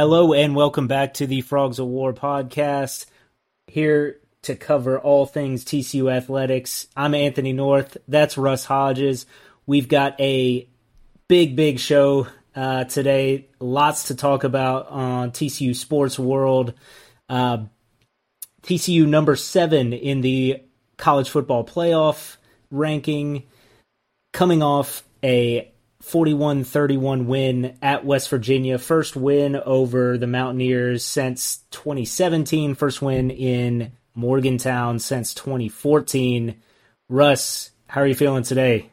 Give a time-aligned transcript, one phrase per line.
[0.00, 3.04] Hello and welcome back to the Frogs of War podcast.
[3.66, 6.86] Here to cover all things TCU athletics.
[6.96, 7.98] I'm Anthony North.
[8.08, 9.26] That's Russ Hodges.
[9.66, 10.66] We've got a
[11.28, 13.48] big, big show uh, today.
[13.58, 16.72] Lots to talk about on TCU Sports World.
[17.28, 17.64] Uh,
[18.62, 20.62] TCU number seven in the
[20.96, 22.38] college football playoff
[22.70, 23.42] ranking,
[24.32, 25.69] coming off a
[26.00, 28.78] 41 31 win at West Virginia.
[28.78, 32.74] First win over the Mountaineers since 2017.
[32.74, 36.60] First win in Morgantown since 2014.
[37.08, 38.90] Russ, how are you feeling today?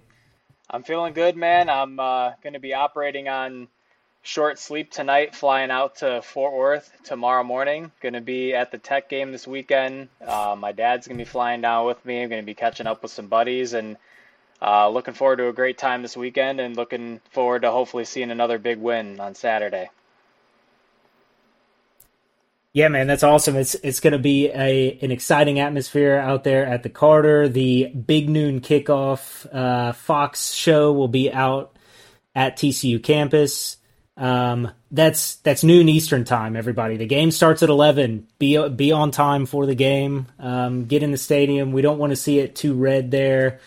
[0.70, 1.70] I'm feeling good, man.
[1.70, 3.70] I'm uh, going to be operating on
[4.22, 7.92] short sleep tonight, flying out to Fort Worth tomorrow morning.
[8.02, 10.10] Going to be at the Tech game this weekend.
[10.26, 12.22] Uh, my dad's going to be flying down with me.
[12.22, 13.96] I'm going to be catching up with some buddies and
[14.62, 18.32] uh, looking forward to a great time this weekend and looking forward to hopefully seeing
[18.32, 19.90] another big win on Saturday.
[22.74, 23.56] Yeah, man, that's awesome.
[23.56, 27.50] It's it's going to be a an exciting atmosphere out there at the Carter.
[27.50, 31.76] The big noon kickoff uh, Fox show will be out
[32.36, 33.78] at TCU campus.
[34.16, 36.56] Um, that's that's noon Eastern time.
[36.56, 38.28] Everybody, the game starts at eleven.
[38.38, 40.28] Be be on time for the game.
[40.38, 41.72] Um, get in the stadium.
[41.72, 43.60] We don't want to see it too red there.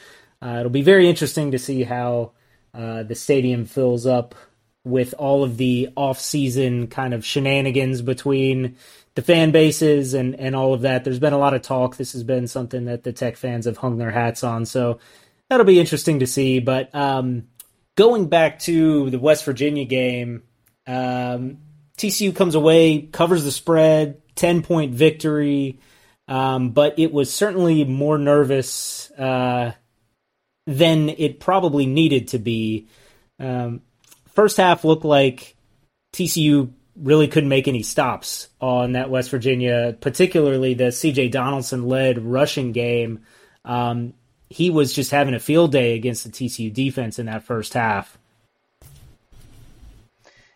[0.42, 2.32] Uh, it'll be very interesting to see how
[2.74, 4.34] uh, the stadium fills up
[4.84, 8.76] with all of the off-season kind of shenanigans between
[9.14, 11.04] the fan bases and, and all of that.
[11.04, 11.96] There's been a lot of talk.
[11.96, 14.64] This has been something that the Tech fans have hung their hats on.
[14.64, 14.98] So
[15.48, 16.60] that'll be interesting to see.
[16.60, 17.48] But um,
[17.96, 20.44] going back to the West Virginia game,
[20.86, 21.58] um,
[21.98, 25.80] TCU comes away, covers the spread, 10 point victory.
[26.26, 29.72] Um, but it was certainly more nervous uh,
[30.70, 32.86] than it probably needed to be.
[33.40, 33.82] Um,
[34.28, 35.56] first half looked like
[36.12, 42.20] TCU really couldn't make any stops on that West Virginia, particularly the CJ Donaldson led
[42.20, 43.24] rushing game.
[43.64, 44.14] Um,
[44.48, 48.16] he was just having a field day against the TCU defense in that first half.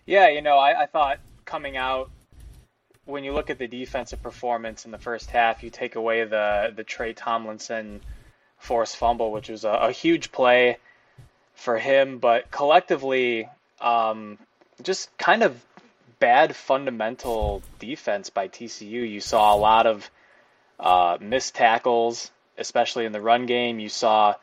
[0.07, 2.11] Yeah, you know, I, I thought coming out
[3.05, 6.73] when you look at the defensive performance in the first half, you take away the
[6.75, 8.01] the Tre Tomlinson
[8.59, 10.79] forced fumble, which was a, a huge play
[11.55, 13.49] for him, but collectively,
[13.81, 14.39] um,
[14.83, 15.63] just kind of
[16.19, 19.09] bad fundamental defense by TCU.
[19.09, 20.11] You saw a lot of
[20.81, 23.79] uh, missed tackles, especially in the run game.
[23.79, 24.35] You saw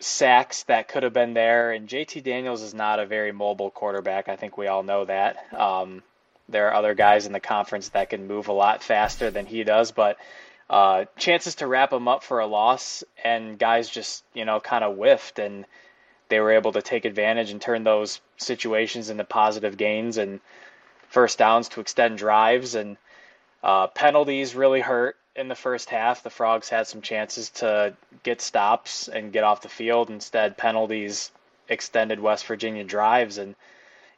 [0.00, 4.28] sacks that could have been there, and JT Daniels is not a very mobile quarterback.
[4.28, 5.52] I think we all know that.
[5.52, 6.02] Um,
[6.48, 9.64] there are other guys in the conference that can move a lot faster than he
[9.64, 10.16] does, but
[10.70, 14.84] uh, chances to wrap them up for a loss, and guys just you know kind
[14.84, 15.64] of whiffed, and
[16.28, 20.40] they were able to take advantage and turn those situations into positive gains and
[21.08, 22.96] first downs to extend drives and
[23.62, 26.22] uh, penalties really hurt in the first half.
[26.22, 30.10] The Frogs had some chances to get stops and get off the field.
[30.10, 31.32] Instead, penalties
[31.68, 33.38] extended West Virginia drives.
[33.38, 33.54] And,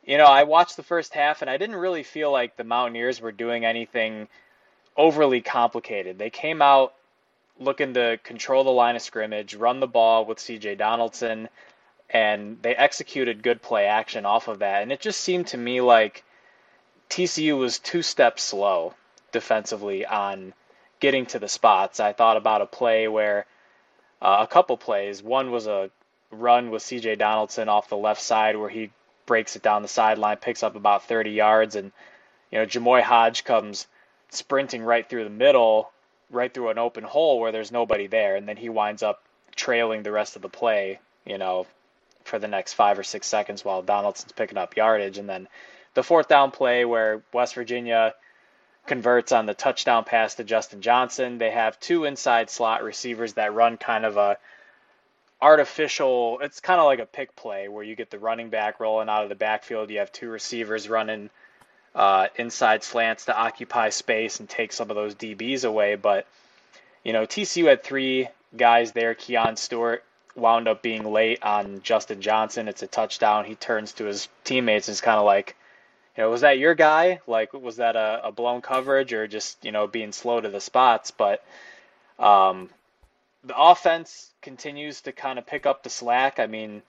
[0.05, 3.21] you know, I watched the first half and I didn't really feel like the Mountaineers
[3.21, 4.29] were doing anything
[4.97, 6.19] overly complicated.
[6.19, 6.95] They came out
[7.59, 11.49] looking to control the line of scrimmage, run the ball with CJ Donaldson,
[12.09, 14.83] and they executed good play action off of that.
[14.83, 16.25] And it just seemed to me like
[17.11, 18.95] TCU was two steps slow
[19.33, 20.53] defensively on
[21.01, 22.01] getting to the spots.
[22.01, 23.47] I thought about a play where
[24.21, 25.23] uh, a couple plays.
[25.23, 25.91] One was a
[26.31, 27.17] run with C.J.
[27.17, 28.91] Donaldson off the left side where he
[29.27, 31.93] breaks it down the sideline, picks up about 30 yards, and
[32.51, 33.87] you know Jamoi Hodge comes
[34.31, 35.91] sprinting right through the middle,
[36.31, 39.23] right through an open hole where there's nobody there, and then he winds up
[39.57, 41.01] trailing the rest of the play.
[41.25, 41.67] You know,
[42.25, 45.49] for the next five or six seconds while Donaldson's picking up yardage, and then
[45.95, 48.15] the fourth down play where West Virginia
[48.87, 51.39] converts on the touchdown pass to Justin Johnson.
[51.39, 54.39] They have two inside slot receivers that run kind of a
[55.43, 59.09] artificial it's kind of like a pick play where you get the running back rolling
[59.09, 61.31] out of the backfield you have two receivers running
[61.95, 66.27] uh, inside slants to occupy space and take some of those dbs away but
[67.05, 70.05] you know tcu had three guys there keon stewart
[70.37, 74.89] wound up being late on justin johnson it's a touchdown he turns to his teammates
[74.89, 75.57] and is kind of like
[76.17, 77.21] you know, was that your guy?
[77.27, 80.61] Like, was that a, a blown coverage or just, you know, being slow to the
[80.61, 81.11] spots?
[81.13, 81.43] But
[82.19, 82.69] um,
[83.45, 86.39] the offense continues to kind of pick up the slack.
[86.39, 86.83] I mean,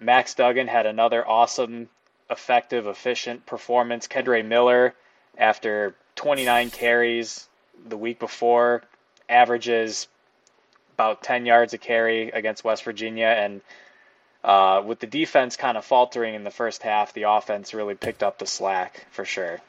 [0.00, 1.88] Max Duggan had another awesome,
[2.30, 4.08] effective, efficient performance.
[4.08, 4.94] Kendre Miller,
[5.36, 7.48] after 29 carries
[7.88, 8.82] the week before,
[9.28, 10.08] averages
[10.94, 13.26] about 10 yards a carry against West Virginia.
[13.26, 13.60] And
[14.42, 18.22] uh, with the defense kind of faltering in the first half, the offense really picked
[18.22, 19.60] up the slack for sure.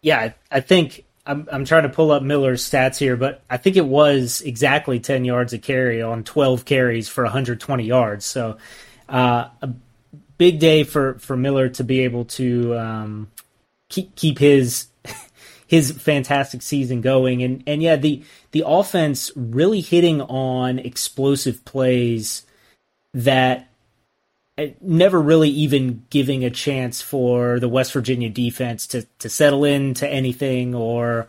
[0.00, 3.76] Yeah, I think I'm I'm trying to pull up Miller's stats here, but I think
[3.76, 8.24] it was exactly 10 yards a carry on 12 carries for 120 yards.
[8.24, 8.56] So
[9.08, 9.48] uh,
[10.40, 13.30] big day for, for Miller to be able to um,
[13.90, 14.86] keep keep his
[15.66, 22.46] his fantastic season going, and and yeah, the the offense really hitting on explosive plays
[23.12, 23.68] that
[24.56, 29.66] uh, never really even giving a chance for the West Virginia defense to, to settle
[29.66, 31.28] into anything or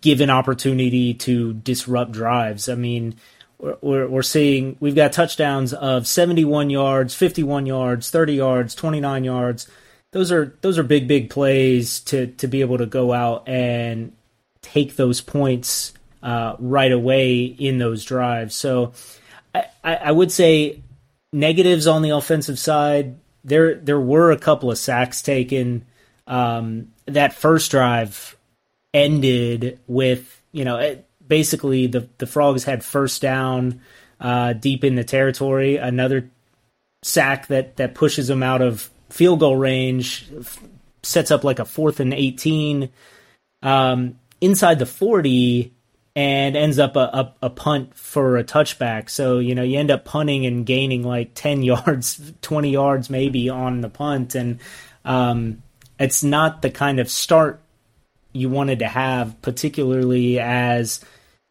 [0.00, 2.70] give an opportunity to disrupt drives.
[2.70, 3.16] I mean,
[3.58, 9.68] we're, we're seeing we've got touchdowns of 71 yards, 51 yards, 30 yards, 29 yards.
[10.12, 14.12] Those are those are big big plays to to be able to go out and
[14.62, 18.54] take those points uh, right away in those drives.
[18.54, 18.92] So
[19.54, 20.82] I, I would say
[21.32, 23.18] negatives on the offensive side.
[23.44, 25.84] There there were a couple of sacks taken.
[26.26, 28.36] Um, that first drive
[28.94, 30.96] ended with you know
[31.28, 33.80] basically the the frogs had first down
[34.20, 35.76] uh, deep in the territory.
[35.76, 36.30] Another
[37.02, 40.28] sack that that pushes them out of field goal range
[41.02, 42.90] sets up like a fourth and eighteen
[43.62, 45.72] um, inside the forty
[46.18, 46.98] and ends up a,
[47.40, 49.08] a, a, punt for a touchback.
[49.08, 53.48] So, you know, you end up punting and gaining like 10 yards, 20 yards maybe
[53.48, 54.34] on the punt.
[54.34, 54.58] And
[55.04, 55.62] um,
[56.00, 57.60] it's not the kind of start
[58.32, 61.04] you wanted to have, particularly as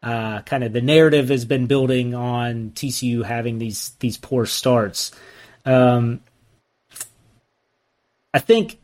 [0.04, 5.12] uh, kind of the narrative has been building on TCU having these these poor starts.
[5.66, 6.22] Um,
[8.34, 8.80] I think,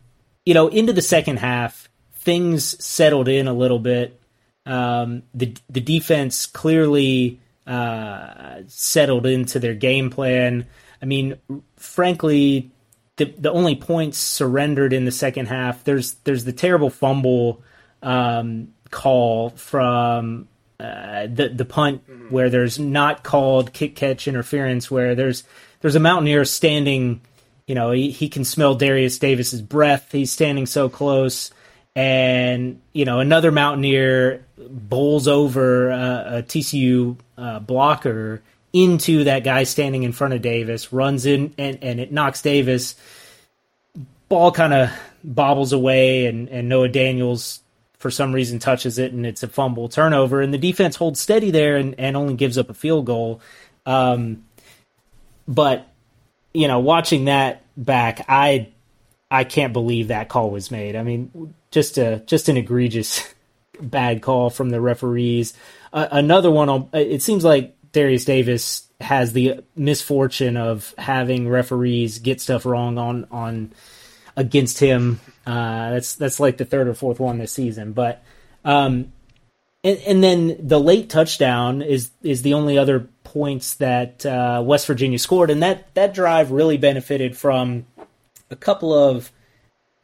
[0.46, 4.20] you know, into the second half, things settled in a little bit
[4.66, 10.68] um, the the defense clearly uh, settled into their game plan.
[11.02, 11.38] I mean,
[11.76, 12.72] frankly,
[13.18, 15.84] the the only points surrendered in the second half.
[15.84, 17.62] There's there's the terrible fumble
[18.02, 20.48] um, call from
[20.80, 22.30] uh, the the punt mm-hmm.
[22.30, 24.90] where there's not called kick catch interference.
[24.90, 25.44] Where there's
[25.82, 27.22] there's a Mountaineer standing.
[27.68, 30.12] You know, he, he can smell Darius Davis's breath.
[30.12, 31.52] He's standing so close
[31.96, 38.42] and you know another Mountaineer bowls over a, a TCU uh, blocker
[38.72, 42.96] into that guy standing in front of Davis, runs in and, and it knocks Davis.
[44.30, 44.90] Ball kind of
[45.24, 47.60] bobbles away, and, and Noah Daniels
[48.04, 50.42] for some reason touches it, and it's a fumble turnover.
[50.42, 53.40] And the defense holds steady there and, and only gives up a field goal.
[53.86, 54.44] Um,
[55.48, 55.88] but
[56.54, 58.68] you know, watching that back, I
[59.32, 60.98] I can't believe that call was made.
[60.98, 63.34] I mean, just a just an egregious
[63.82, 65.54] bad call from the referees.
[65.94, 66.68] Uh, another one.
[66.68, 72.98] On, it seems like Darius Davis has the misfortune of having referees get stuff wrong
[72.98, 73.72] on on
[74.36, 75.20] against him.
[75.46, 77.94] Uh, that's that's like the third or fourth one this season.
[77.94, 78.24] But
[78.66, 79.12] um,
[79.84, 84.88] and, and then the late touchdown is is the only other points that uh, West
[84.88, 87.86] Virginia scored, and that that drive really benefited from
[88.50, 89.32] a couple of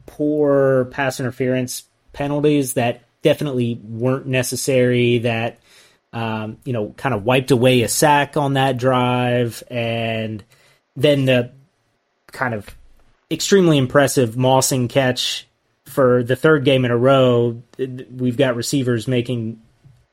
[0.06, 5.18] poor pass interference penalties that definitely weren't necessary.
[5.18, 5.58] That
[6.12, 10.44] um, you know kind of wiped away a sack on that drive, and
[10.94, 11.52] then the
[12.32, 12.76] kind of
[13.30, 15.46] extremely impressive Mossing catch
[15.84, 17.62] for the third game in a row.
[17.78, 19.60] We've got receivers making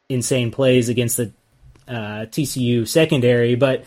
[0.10, 1.32] insane plays against the
[1.88, 3.84] uh, TCU secondary, but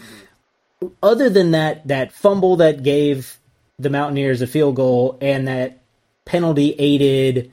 [1.02, 3.38] other than that, that fumble that gave
[3.78, 5.78] the Mountaineers a field goal and that
[6.24, 7.52] penalty aided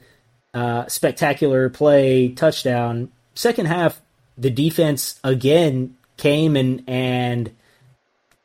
[0.53, 3.12] uh, spectacular play touchdown.
[3.36, 4.01] Second half,
[4.38, 7.51] the defense again came and and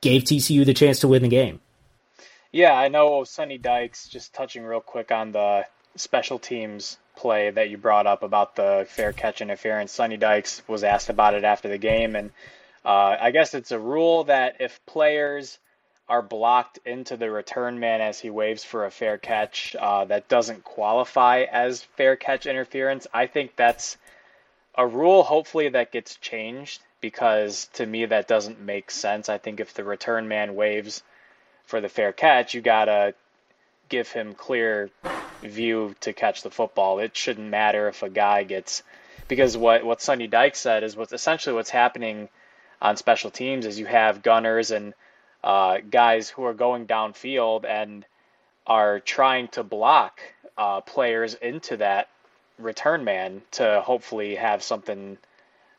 [0.01, 1.61] gave TCU the chance to win the game.
[2.52, 4.09] Yeah, I know Sonny Dykes.
[4.09, 5.64] Just touching real quick on the
[5.97, 9.90] special teams play that you brought up about the fair catch interference.
[9.90, 12.30] Sonny Dykes was asked about it after the game, and
[12.85, 15.59] uh, I guess it's a rule that if players
[16.11, 20.28] are blocked into the return man as he waves for a fair catch uh, that
[20.28, 23.06] doesn't qualify as fair catch interference.
[23.14, 23.97] I think that's
[24.75, 29.30] a rule, hopefully, that gets changed because to me that doesn't make sense.
[29.30, 31.02] I think if the return man waves
[31.66, 33.14] for the fair catch, you gotta
[33.88, 34.90] give him clear
[35.42, 36.99] view to catch the football.
[36.99, 38.83] It shouldn't matter if a guy gets
[39.28, 42.28] because what what Sonny Dyke said is what's essentially what's happening
[42.81, 44.95] on special teams is you have gunners and
[45.45, 48.04] uh, guys who are going downfield and
[48.66, 50.21] are trying to block
[50.57, 52.09] uh, players into that
[52.59, 55.19] return man to hopefully have something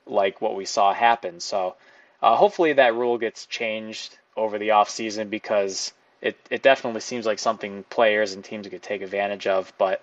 [0.05, 1.39] like what we saw happen.
[1.39, 1.75] So
[2.21, 7.39] uh, hopefully that rule gets changed over the offseason because it, it definitely seems like
[7.39, 9.71] something players and teams could take advantage of.
[9.77, 10.01] But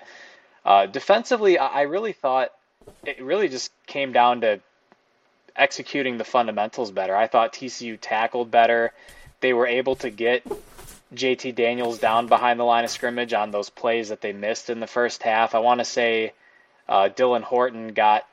[0.64, 2.52] uh, defensively, I really thought
[3.04, 4.60] it really just came down to
[5.56, 7.16] executing the fundamentals better.
[7.16, 8.92] I thought TCU tackled better.
[9.40, 10.44] They were able to get
[11.14, 14.80] JT Daniels down behind the line of scrimmage on those plays that they missed in
[14.80, 15.54] the first half.
[15.54, 16.32] I want to say
[16.88, 18.26] uh, Dylan Horton got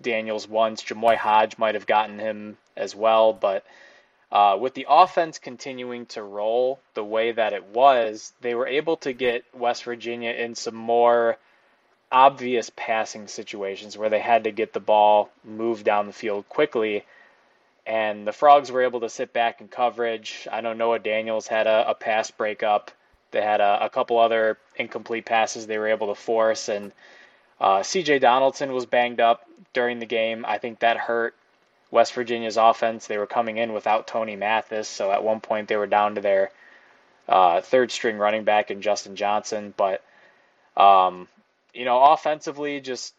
[0.00, 0.82] Daniels once.
[0.82, 3.32] Jamoi Hodge might have gotten him as well.
[3.32, 3.64] But
[4.32, 8.96] uh, with the offense continuing to roll the way that it was, they were able
[8.98, 11.36] to get West Virginia in some more
[12.12, 17.04] obvious passing situations where they had to get the ball moved down the field quickly.
[17.86, 20.46] And the Frogs were able to sit back in coverage.
[20.50, 22.90] I know Noah Daniels had a, a pass breakup.
[23.32, 26.68] They had a, a, couple other incomplete passes they were able to force.
[26.68, 26.92] And
[27.60, 30.44] uh, CJ Donaldson was banged up during the game.
[30.46, 31.34] I think that hurt
[31.90, 33.06] West Virginia's offense.
[33.06, 34.88] They were coming in without Tony Mathis.
[34.88, 36.50] So at one point they were down to their
[37.28, 39.74] uh, third string running back in Justin Johnson.
[39.76, 40.02] But
[40.76, 41.28] um,
[41.74, 43.14] you know, offensively, just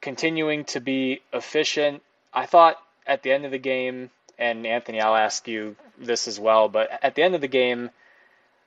[0.00, 2.02] continuing to be efficient.
[2.32, 6.40] I thought at the end of the game, and Anthony, I'll ask you this as
[6.40, 7.90] well, but at the end of the game,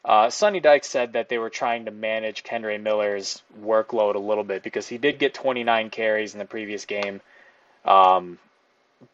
[0.03, 4.44] uh, Sonny Dykes said that they were trying to manage Kendre Miller's workload a little
[4.44, 7.22] bit because he did get 29 carries in the previous game,
[7.84, 8.38] um,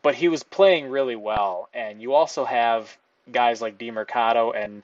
[0.01, 1.69] but he was playing really well.
[1.73, 2.95] And you also have
[3.31, 4.83] guys like Demercado and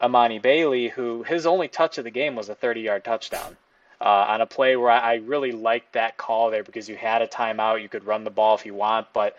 [0.00, 3.56] Emani Bailey, who his only touch of the game was a 30 yard touchdown
[4.00, 7.22] uh, on a play where I, I really liked that call there because you had
[7.22, 9.08] a timeout, you could run the ball if you want.
[9.12, 9.36] But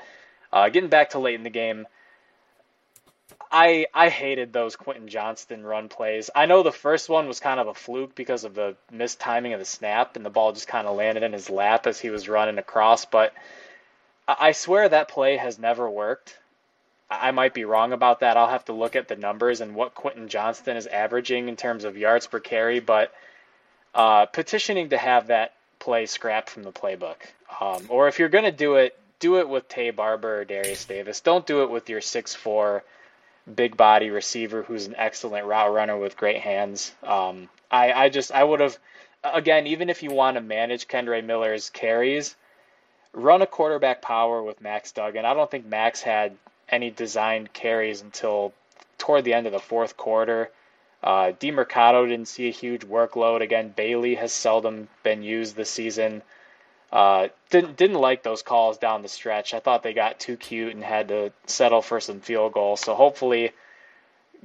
[0.51, 1.85] uh, getting back to late in the game,
[3.51, 6.29] I I hated those Quentin Johnston run plays.
[6.33, 9.59] I know the first one was kind of a fluke because of the mistiming of
[9.59, 12.29] the snap and the ball just kind of landed in his lap as he was
[12.29, 13.05] running across.
[13.05, 13.33] But
[14.27, 16.37] I swear that play has never worked.
[17.09, 18.37] I might be wrong about that.
[18.37, 21.83] I'll have to look at the numbers and what Quentin Johnston is averaging in terms
[21.83, 23.13] of yards per carry, but
[23.93, 27.17] uh, petitioning to have that play scrapped from the playbook.
[27.59, 30.85] Um, or if you're going to do it, do it with Taye Barber or Darius
[30.85, 31.21] Davis.
[31.21, 32.83] Don't do it with your six four
[33.55, 36.93] big body receiver who's an excellent route runner with great hands.
[37.03, 38.77] Um, I, I just I would have
[39.23, 42.35] again even if you want to manage Kendre Miller's carries,
[43.13, 45.25] run a quarterback power with Max Duggan.
[45.25, 46.35] I don't think Max had
[46.67, 48.53] any designed carries until
[48.97, 50.49] toward the end of the fourth quarter.
[51.03, 53.41] Uh, Demercado didn't see a huge workload.
[53.41, 56.21] Again, Bailey has seldom been used this season.
[56.91, 59.53] Uh, didn't didn't like those calls down the stretch.
[59.53, 62.81] I thought they got too cute and had to settle for some field goals.
[62.81, 63.51] So hopefully,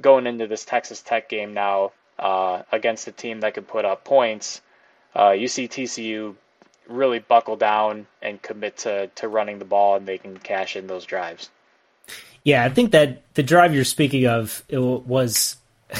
[0.00, 4.02] going into this Texas Tech game now uh, against a team that can put up
[4.02, 4.60] points,
[5.14, 6.34] uh, you see TCU
[6.88, 10.86] really buckle down and commit to to running the ball, and they can cash in
[10.86, 11.50] those drives.
[12.44, 15.56] Yeah, I think that the drive you're speaking of was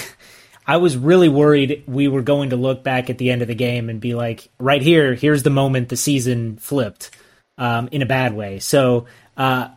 [0.67, 3.55] I was really worried we were going to look back at the end of the
[3.55, 7.11] game and be like, right here, here's the moment the season flipped
[7.57, 8.59] um, in a bad way.
[8.59, 9.71] So uh,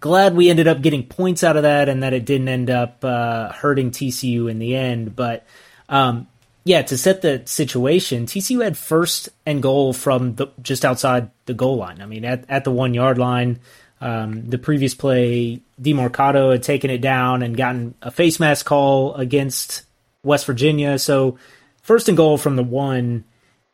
[0.00, 3.04] glad we ended up getting points out of that and that it didn't end up
[3.04, 5.14] uh, hurting TCU in the end.
[5.14, 5.46] But
[5.90, 6.28] um,
[6.64, 11.54] yeah, to set the situation, TCU had first and goal from the, just outside the
[11.54, 12.02] goal line.
[12.02, 13.60] I mean, at, at the one yard line.
[14.02, 19.14] Um, the previous play, Demercado had taken it down and gotten a face mask call
[19.14, 19.82] against
[20.22, 20.98] West Virginia.
[20.98, 21.38] So
[21.82, 23.24] first and goal from the one,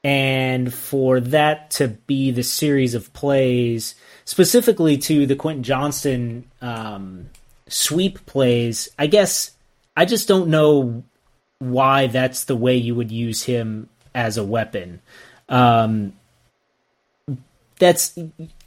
[0.03, 7.31] and for that to be the series of plays, specifically to the Quentin Johnston um,
[7.69, 9.51] sweep plays, I guess
[9.97, 11.03] I just don't know
[11.59, 15.01] why that's the way you would use him as a weapon.
[15.49, 16.15] Um,
[17.79, 18.19] that's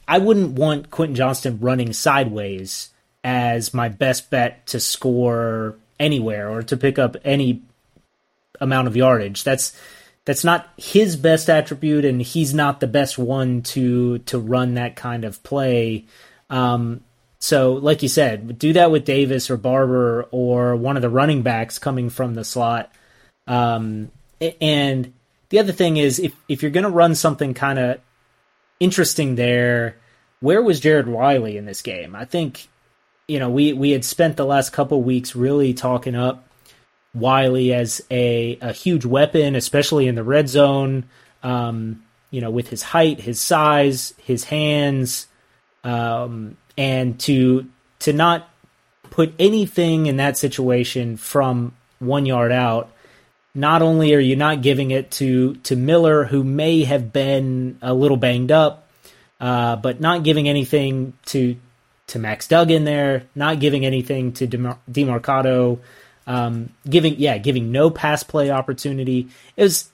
[0.07, 2.89] I wouldn't want Quentin Johnston running sideways
[3.23, 7.61] as my best bet to score anywhere or to pick up any
[8.61, 9.43] amount of yardage.
[9.43, 9.77] That's
[10.25, 14.95] that's not his best attribute, and he's not the best one to to run that
[14.95, 16.05] kind of play.
[16.49, 17.01] Um,
[17.39, 21.41] so, like you said, do that with Davis or Barber or one of the running
[21.41, 22.91] backs coming from the slot.
[23.47, 24.11] Um,
[24.61, 25.13] and
[25.49, 28.01] the other thing is, if if you're going to run something kind of
[28.79, 29.95] interesting there,
[30.41, 32.13] where was Jared Wiley in this game?
[32.15, 32.67] I think
[33.27, 36.45] you know we we had spent the last couple weeks really talking up
[37.13, 41.05] Wiley as a, a huge weapon, especially in the red zone.
[41.41, 45.25] Um, you know, with his height, his size, his hands,
[45.83, 47.67] um, and to
[47.99, 48.49] to not
[49.11, 52.89] put anything in that situation from one yard out.
[53.53, 57.93] Not only are you not giving it to to Miller, who may have been a
[57.93, 58.87] little banged up,
[59.41, 61.57] uh, but not giving anything to
[62.07, 65.79] to Max Duggan there, not giving anything to Demar- Demercado,
[66.25, 69.27] um, giving yeah, giving no pass play opportunity.
[69.57, 69.89] It was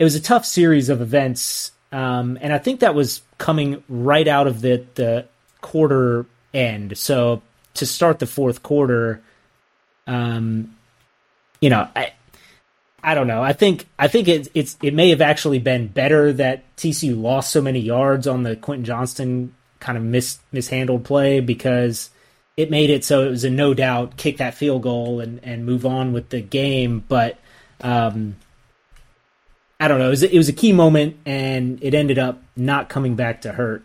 [0.00, 4.26] it was a tough series of events, um, and I think that was coming right
[4.26, 5.26] out of the the
[5.60, 6.96] quarter end.
[6.98, 7.42] So
[7.74, 9.22] to start the fourth quarter,
[10.06, 10.76] um,
[11.60, 12.12] you know, I
[13.02, 13.42] I don't know.
[13.42, 17.50] I think I think it, it's it may have actually been better that TCU lost
[17.50, 22.10] so many yards on the Quentin Johnston kind of mis mishandled play because
[22.56, 25.64] it made it so it was a no doubt kick that field goal and and
[25.64, 27.04] move on with the game.
[27.08, 27.38] But
[27.80, 28.36] um,
[29.80, 30.06] I don't know.
[30.06, 33.52] It was, it was a key moment and it ended up not coming back to
[33.52, 33.84] hurt.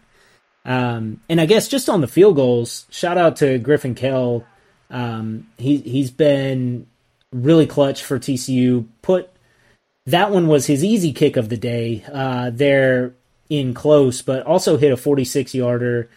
[0.65, 4.46] Um, and I guess just on the field goals, shout out to Griffin Kell.
[4.89, 6.88] Um, he he's been
[7.32, 8.88] really clutch for TCU.
[9.01, 9.29] Put
[10.05, 12.03] that one was his easy kick of the day.
[12.12, 13.13] Uh, there
[13.50, 16.10] in close, but also hit a 46 yarder.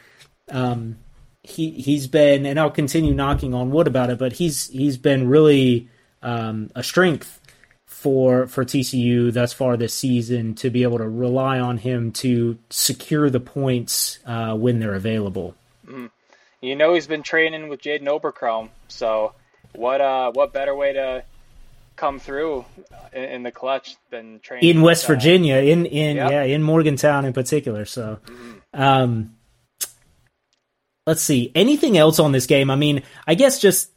[0.50, 0.98] Um,
[1.42, 5.28] he he's been, and I'll continue knocking on wood about it, but he's he's been
[5.28, 5.88] really
[6.22, 7.40] um, a strength
[7.96, 12.58] for for TCU thus far this season to be able to rely on him to
[12.68, 15.54] secure the points uh, when they're available.
[15.88, 16.10] Mm.
[16.60, 19.32] You know he's been training with Jaden Oberkrom, so
[19.74, 21.24] what uh what better way to
[21.96, 22.66] come through
[23.14, 26.30] in, in the clutch than training in West with, uh, Virginia, in in yep.
[26.30, 27.86] yeah in Morgantown in particular.
[27.86, 28.80] So, mm-hmm.
[28.80, 29.36] um,
[31.06, 32.70] let's see anything else on this game.
[32.70, 33.90] I mean, I guess just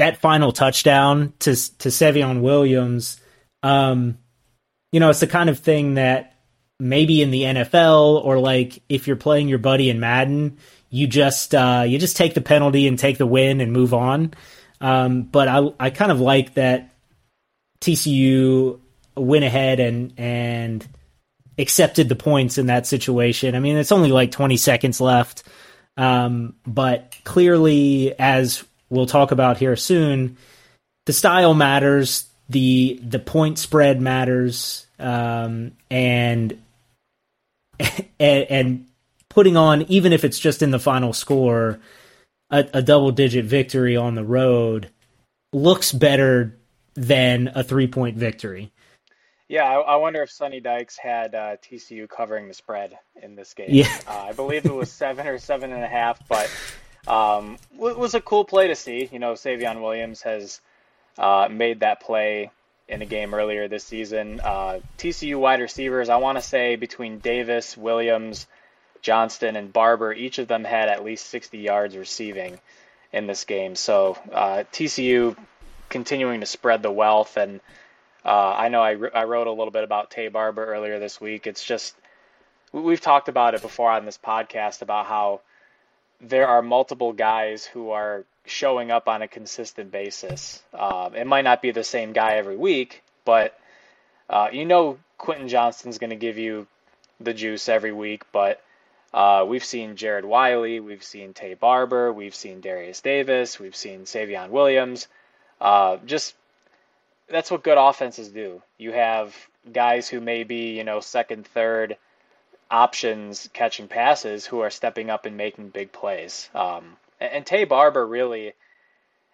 [0.00, 3.20] that final touchdown to to Savion Williams.
[3.62, 4.18] Um,
[4.92, 6.38] you know, it's the kind of thing that
[6.78, 10.56] maybe in the NFL or like if you're playing your buddy in Madden,
[10.88, 14.32] you just uh, you just take the penalty and take the win and move on.
[14.80, 16.94] Um, but I I kind of like that
[17.82, 18.80] TCU
[19.16, 20.88] went ahead and and
[21.58, 23.54] accepted the points in that situation.
[23.54, 25.42] I mean, it's only like 20 seconds left.
[25.98, 30.36] Um, but clearly, as we'll talk about here soon,
[31.06, 36.60] the style matters, the the point spread matters, um, and,
[37.80, 38.86] and and
[39.28, 41.78] putting on even if it's just in the final score
[42.50, 44.90] a, a double digit victory on the road
[45.52, 46.56] looks better
[46.94, 48.72] than a three point victory.
[49.48, 53.52] Yeah, I, I, wonder if Sonny Dykes had uh, TCU covering the spread in this
[53.52, 53.66] game.
[53.70, 53.92] Yeah.
[54.06, 56.48] Uh, I believe it was seven or seven and a half, but
[57.06, 59.08] um, it was a cool play to see.
[59.10, 60.60] You know, Savion Williams has
[61.18, 62.50] uh, made that play
[62.88, 64.40] in a game earlier this season.
[64.40, 68.46] Uh, TCU wide receivers, I want to say between Davis, Williams,
[69.00, 72.58] Johnston and Barber, each of them had at least 60 yards receiving
[73.12, 73.76] in this game.
[73.76, 75.36] So uh, TCU
[75.88, 77.36] continuing to spread the wealth.
[77.36, 77.60] And
[78.24, 81.46] uh, I know I, I wrote a little bit about Taye Barber earlier this week.
[81.46, 81.94] It's just,
[82.72, 85.40] we've talked about it before on this podcast about how
[86.20, 90.62] there are multiple guys who are showing up on a consistent basis.
[90.74, 93.58] Um, it might not be the same guy every week, but
[94.28, 96.66] uh, you know Quentin Johnston's going to give you
[97.20, 98.62] the juice every week, but
[99.12, 104.02] uh, we've seen Jared Wiley, we've seen Taye Barber, we've seen Darius Davis, we've seen
[104.02, 105.08] Savion Williams.
[105.60, 106.34] Uh, just
[107.28, 108.62] that's what good offenses do.
[108.78, 109.34] You have
[109.70, 111.96] guys who may be, you know, second, third
[112.70, 116.48] options catching passes who are stepping up and making big plays.
[116.54, 118.52] Um, and, and Taye Barber really,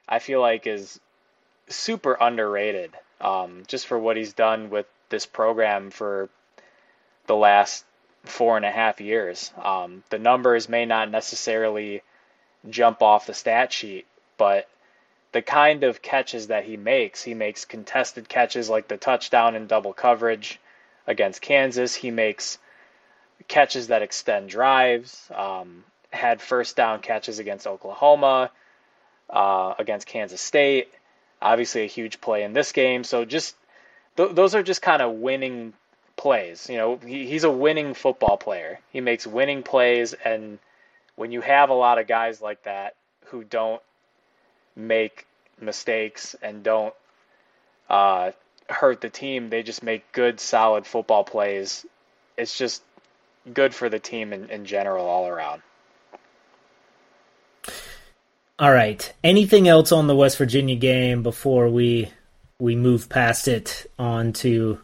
[0.08, 1.00] I feel like, is
[1.68, 6.28] super underrated um, just for what he's done with this program for
[7.26, 7.84] the last
[8.24, 9.52] four and a half years.
[9.62, 12.02] Um, the numbers may not necessarily
[12.68, 14.68] jump off the stat sheet, but
[15.32, 19.66] the kind of catches that he makes, he makes contested catches like the touchdown in
[19.66, 20.58] double coverage
[21.06, 21.94] against Kansas.
[21.94, 22.58] He makes
[23.48, 25.30] catches that extend drives.
[25.34, 28.50] Um, had first down catches against Oklahoma,
[29.30, 30.88] uh, against Kansas State.
[31.40, 33.04] Obviously, a huge play in this game.
[33.04, 33.54] So just
[34.16, 35.74] th- those are just kind of winning
[36.16, 36.68] plays.
[36.68, 38.80] You know, he, he's a winning football player.
[38.92, 40.58] He makes winning plays, and
[41.14, 42.94] when you have a lot of guys like that
[43.26, 43.82] who don't
[44.74, 45.26] make
[45.60, 46.94] mistakes and don't
[47.88, 48.32] uh,
[48.68, 51.84] hurt the team, they just make good, solid football plays.
[52.36, 52.82] It's just
[53.52, 55.62] good for the team in, in general, all around.
[58.58, 59.12] All right.
[59.22, 62.10] Anything else on the West Virginia game before we
[62.58, 64.80] we move past it on to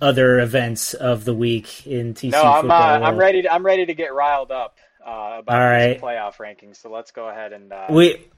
[0.00, 3.02] other events of the week in TC no, I'm, football.
[3.02, 3.42] Uh, I'm ready.
[3.42, 6.00] To, I'm ready to get riled up uh, about All right.
[6.00, 6.76] playoff rankings.
[6.76, 7.86] So let's go ahead and uh...
[7.90, 8.28] we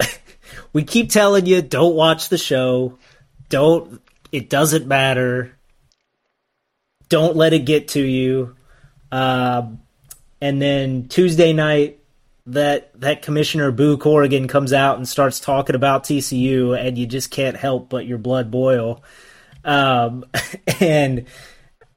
[0.72, 2.98] we keep telling you don't watch the show.
[3.48, 4.00] Don't.
[4.32, 5.56] It doesn't matter.
[7.08, 8.56] Don't let it get to you.
[9.14, 9.68] Uh,
[10.40, 12.00] and then Tuesday night,
[12.46, 17.30] that that Commissioner Boo Corrigan comes out and starts talking about TCU, and you just
[17.30, 19.04] can't help but your blood boil.
[19.64, 20.24] Um,
[20.80, 21.26] and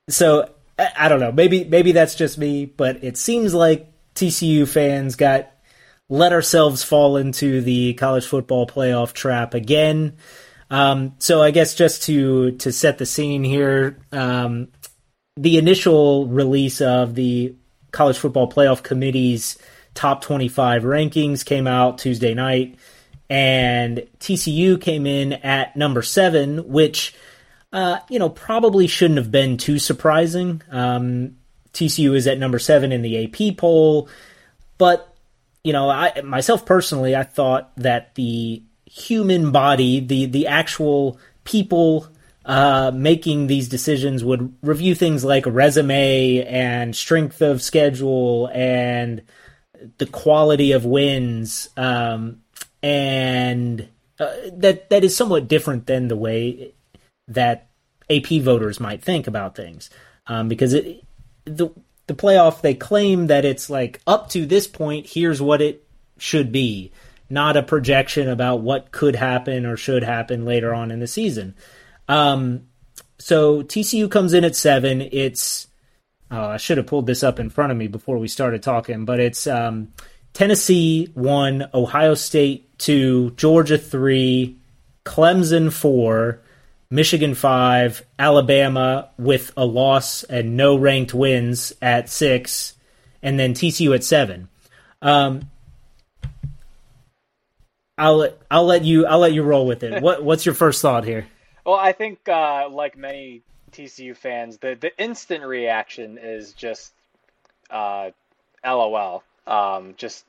[0.07, 1.31] so I don't know.
[1.31, 5.51] Maybe maybe that's just me, but it seems like TCU fans got
[6.07, 10.17] let ourselves fall into the college football playoff trap again.
[10.69, 14.67] Um, so I guess just to to set the scene here, um,
[15.37, 17.55] the initial release of the
[17.91, 19.57] college football playoff committee's
[19.93, 22.77] top 25 rankings came out Tuesday night,
[23.29, 27.13] and TCU came in at number seven, which
[27.73, 30.61] uh, you know, probably shouldn't have been too surprising.
[30.71, 31.37] Um,
[31.73, 34.09] TCU is at number seven in the AP poll,
[34.77, 35.13] but
[35.63, 42.07] you know, I myself personally, I thought that the human body, the the actual people
[42.47, 49.21] uh, making these decisions would review things like resume and strength of schedule and
[49.97, 52.41] the quality of wins, um,
[52.81, 56.73] and uh, that that is somewhat different than the way
[57.27, 57.67] that
[58.09, 59.89] AP voters might think about things,
[60.27, 61.03] um, because it,
[61.43, 61.69] the
[62.07, 65.85] the playoff they claim that it's like up to this point, here's what it
[66.17, 66.93] should be,
[67.29, 71.53] not a projection about what could happen or should happen later on in the season.
[72.07, 72.67] Um,
[73.19, 75.01] so TCU comes in at seven.
[75.01, 75.67] It's
[76.31, 79.05] oh, I should have pulled this up in front of me before we started talking,
[79.05, 79.93] but it's um,
[80.33, 84.57] Tennessee one, Ohio State two, Georgia three,
[85.05, 86.41] Clemson four,
[86.89, 92.75] Michigan five, Alabama with a loss and no ranked wins at six,
[93.21, 94.47] and then TCU at seven.
[95.01, 95.49] Um,
[97.97, 100.01] I'll I'll let you I'll let you roll with it.
[100.07, 101.27] What what's your first thought here?
[101.67, 103.41] Well, I think uh, like many
[103.73, 106.93] TCU fans, the the instant reaction is just
[107.69, 108.11] uh,
[108.65, 109.21] LOL.
[109.45, 110.23] Um, just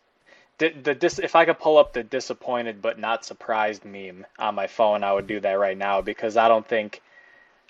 [0.59, 4.57] the, the dis- if I could pull up the disappointed but not surprised meme on
[4.57, 7.01] my phone, I would do that right now because I don't think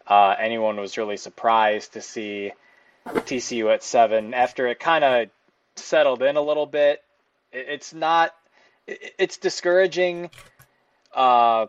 [0.06, 2.52] uh, anyone was really surprised to see
[3.06, 5.28] TCU at seven after it kind of
[5.76, 7.02] settled in a little bit.
[7.52, 8.34] It, it's not.
[8.86, 10.30] It, it's discouraging.
[11.14, 11.66] Uh,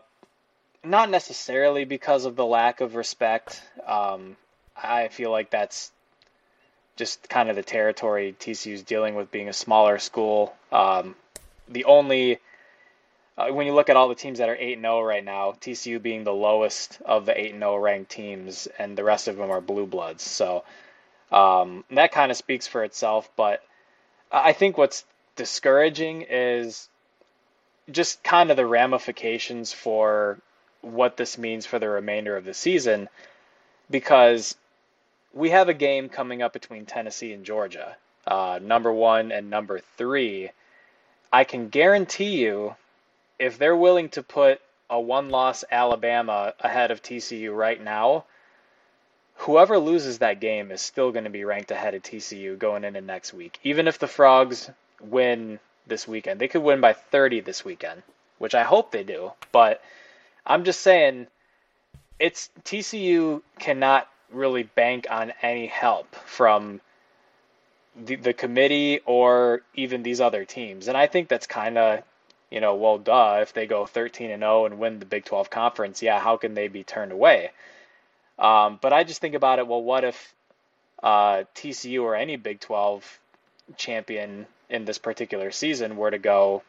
[0.84, 3.62] not necessarily because of the lack of respect.
[3.86, 4.36] Um,
[4.76, 5.92] I feel like that's
[6.96, 10.54] just kind of the territory TCU's dealing with being a smaller school.
[10.72, 11.14] Um,
[11.68, 12.38] the only
[13.40, 15.52] uh, when you look at all the teams that are 8 and 0 right now,
[15.52, 19.36] TCU being the lowest of the 8 and 0 ranked teams, and the rest of
[19.36, 20.22] them are blue bloods.
[20.22, 20.64] So
[21.32, 23.30] um, that kind of speaks for itself.
[23.36, 23.62] But
[24.30, 25.04] I think what's
[25.36, 26.88] discouraging is
[27.90, 30.38] just kind of the ramifications for
[30.82, 33.08] what this means for the remainder of the season
[33.90, 34.56] because
[35.32, 39.80] we have a game coming up between Tennessee and Georgia, uh, number one and number
[39.96, 40.50] three.
[41.32, 42.74] I can guarantee you,
[43.38, 48.24] if they're willing to put a one loss Alabama ahead of TCU right now,
[49.36, 53.00] whoever loses that game is still going to be ranked ahead of TCU going into
[53.00, 53.58] next week.
[53.62, 58.02] Even if the Frogs win this weekend, they could win by 30 this weekend,
[58.38, 59.32] which I hope they do.
[59.52, 59.80] But
[60.46, 61.26] I'm just saying,
[62.18, 66.80] it's TCU cannot really bank on any help from
[67.96, 70.88] the, the committee or even these other teams.
[70.88, 72.02] And I think that's kind of,
[72.50, 75.50] you know, well, duh, if they go 13 and 0 and win the Big 12
[75.50, 77.50] conference, yeah, how can they be turned away?
[78.38, 80.34] Um, but I just think about it, well, what if
[81.02, 83.18] uh, TCU or any Big 12
[83.76, 86.62] champion in this particular season were to go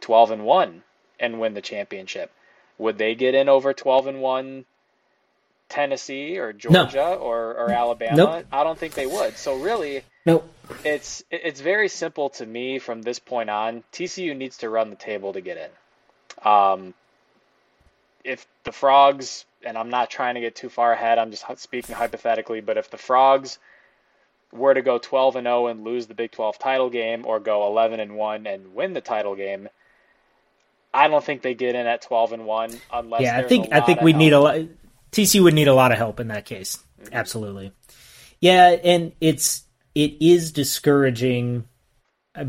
[0.00, 0.82] 12 and 1
[1.18, 2.30] and win the championship?
[2.82, 4.64] Would they get in over 12 and 1
[5.68, 7.14] Tennessee or Georgia no.
[7.14, 8.16] or, or Alabama?
[8.16, 8.46] Nope.
[8.50, 9.36] I don't think they would.
[9.36, 10.52] So really, nope.
[10.84, 13.84] It's it's very simple to me from this point on.
[13.92, 16.50] TCU needs to run the table to get in.
[16.50, 16.94] Um,
[18.24, 21.94] if the Frogs, and I'm not trying to get too far ahead, I'm just speaking
[21.94, 23.60] hypothetically, but if the Frogs
[24.52, 27.64] were to go 12 and 0 and lose the Big 12 title game, or go
[27.68, 29.68] 11 and 1 and win the title game,
[30.94, 33.38] I don't think they get in at 12 and 1 unless yeah.
[33.38, 34.60] I think I think we need a lot.
[35.10, 36.78] TC would need a lot of help in that case.
[37.00, 37.14] Mm-hmm.
[37.14, 37.72] Absolutely.
[38.40, 41.64] Yeah, and it's it is discouraging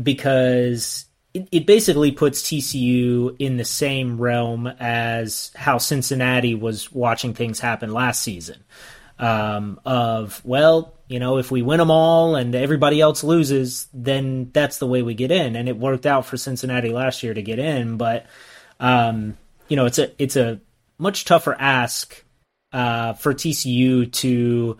[0.02, 7.34] because it, it basically puts TCU in the same realm as how Cincinnati was watching
[7.34, 8.64] things happen last season.
[9.18, 14.50] Um, of well, you know, if we win them all and everybody else loses, then
[14.52, 15.56] that's the way we get in.
[15.56, 18.26] And it worked out for Cincinnati last year to get in, but
[18.80, 19.36] um,
[19.68, 20.60] you know, it's a it's a
[20.98, 22.24] much tougher ask
[22.72, 24.78] uh, for TCU to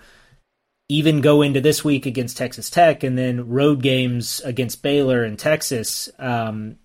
[0.89, 5.39] even go into this week against Texas Tech and then road games against Baylor and
[5.39, 6.77] Texas um,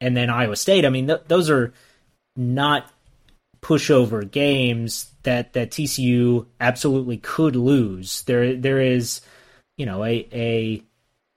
[0.00, 0.84] and then Iowa State.
[0.84, 1.72] I mean, th- those are
[2.36, 2.90] not
[3.62, 8.22] pushover games that that TCU absolutely could lose.
[8.22, 9.20] There there is,
[9.76, 10.82] you know, a a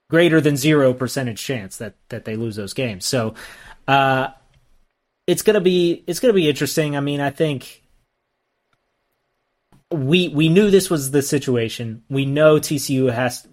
[0.08, 3.04] greater than zero percentage chance that that they lose those games.
[3.04, 3.34] So,
[3.86, 4.28] uh,
[5.26, 6.96] it's gonna be it's gonna be interesting.
[6.96, 7.82] I mean, I think
[9.90, 12.02] we we knew this was the situation.
[12.08, 13.46] We know TCU has.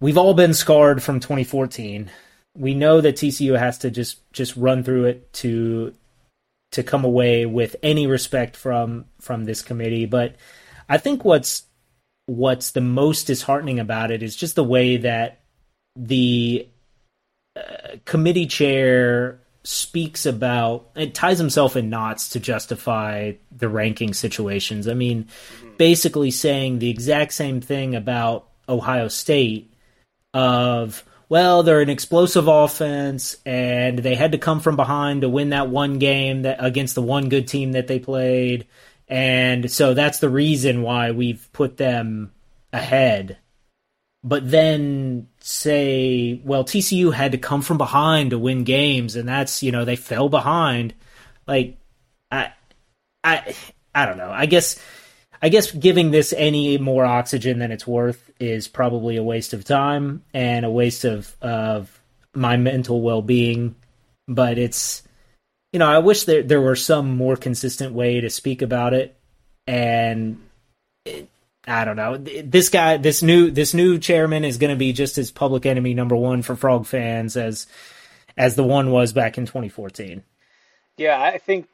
[0.00, 2.08] We've all been scarred from 2014.
[2.56, 5.92] We know that TCU has to just just run through it to
[6.72, 10.06] to come away with any respect from from this committee.
[10.06, 10.36] But
[10.88, 11.64] I think what's
[12.26, 15.40] what's the most disheartening about it is just the way that
[15.96, 16.68] the
[17.56, 24.88] uh, committee chair speaks about it ties himself in knots to justify the ranking situations.
[24.88, 25.76] I mean, mm-hmm.
[25.76, 29.72] basically saying the exact same thing about Ohio State
[30.34, 35.48] of well, they're an explosive offense and they had to come from behind to win
[35.48, 38.66] that one game that against the one good team that they played.
[39.08, 42.32] And so that's the reason why we've put them
[42.70, 43.38] ahead.
[44.22, 49.62] But then say, well, TCU had to come from behind to win games and that's,
[49.62, 50.92] you know, they fell behind.
[51.46, 51.78] Like
[52.30, 52.52] I
[53.24, 53.54] I
[53.94, 54.30] I don't know.
[54.30, 54.78] I guess
[55.42, 59.64] I guess giving this any more oxygen than it's worth is probably a waste of
[59.64, 62.00] time and a waste of of
[62.32, 63.74] my mental well being.
[64.28, 65.02] But it's
[65.72, 69.16] you know I wish there there were some more consistent way to speak about it,
[69.66, 70.40] and
[71.04, 71.28] it,
[71.66, 75.18] I don't know this guy this new this new chairman is going to be just
[75.18, 77.66] as public enemy number one for Frog fans as
[78.36, 80.22] as the one was back in 2014.
[80.98, 81.66] Yeah, I think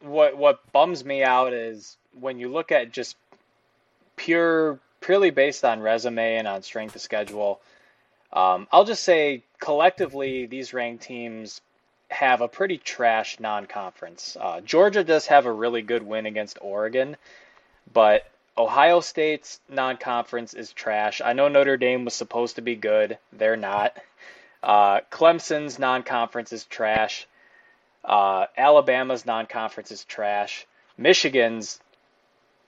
[0.00, 3.16] what what bums me out is when you look at just
[4.16, 7.60] pure, purely based on resume and on strength of schedule,
[8.32, 11.60] um, I'll just say collectively these ranked teams
[12.08, 14.36] have a pretty trash non-conference.
[14.38, 17.16] Uh, Georgia does have a really good win against Oregon,
[17.92, 21.22] but Ohio State's non-conference is trash.
[21.24, 23.96] I know Notre Dame was supposed to be good; they're not.
[24.62, 27.26] Uh, Clemson's non-conference is trash.
[28.04, 30.66] Uh, Alabama's non-conference is trash.
[30.98, 31.80] Michigan's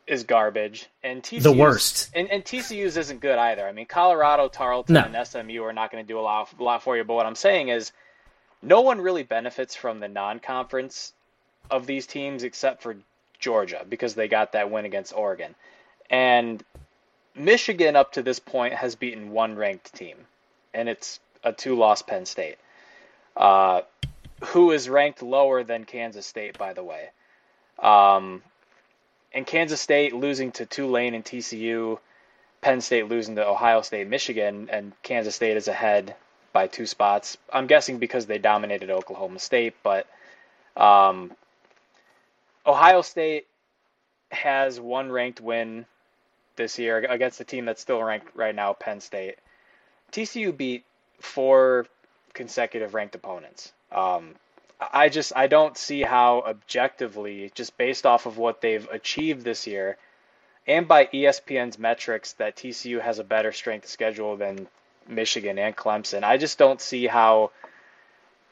[0.07, 2.11] is garbage, and TCU's, the worst.
[2.15, 3.67] And, and TCU's isn't good either.
[3.67, 5.03] I mean, Colorado, Tarleton, no.
[5.03, 7.05] and SMU are not going to do a lot, a lot for you.
[7.05, 7.93] But what I'm saying is,
[8.63, 11.13] no one really benefits from the non-conference
[11.71, 12.97] of these teams except for
[13.39, 15.55] Georgia because they got that win against Oregon,
[16.11, 16.63] and
[17.35, 20.17] Michigan up to this point has beaten one ranked team,
[20.73, 22.57] and it's a two-loss Penn State,
[23.37, 23.83] uh,
[24.45, 27.11] who is ranked lower than Kansas State, by the way.
[27.79, 28.43] Um,
[29.35, 31.99] and Kansas State losing to Tulane and TCU,
[32.61, 36.15] Penn State losing to Ohio State, Michigan, and Kansas State is ahead
[36.53, 37.37] by two spots.
[37.53, 40.07] I'm guessing because they dominated Oklahoma State, but
[40.77, 41.33] um,
[42.65, 43.47] Ohio State
[44.31, 45.85] has one ranked win
[46.57, 49.37] this year against the team that's still ranked right now, Penn State.
[50.13, 50.85] TCU beat
[51.21, 51.87] four
[52.33, 53.73] consecutive ranked opponents.
[53.91, 54.37] Um,
[54.81, 59.67] I just I don't see how objectively, just based off of what they've achieved this
[59.67, 59.97] year,
[60.67, 64.67] and by ESPN's metrics, that TCU has a better strength schedule than
[65.09, 66.25] Michigan and Clemson.
[66.25, 67.51] I just don't see how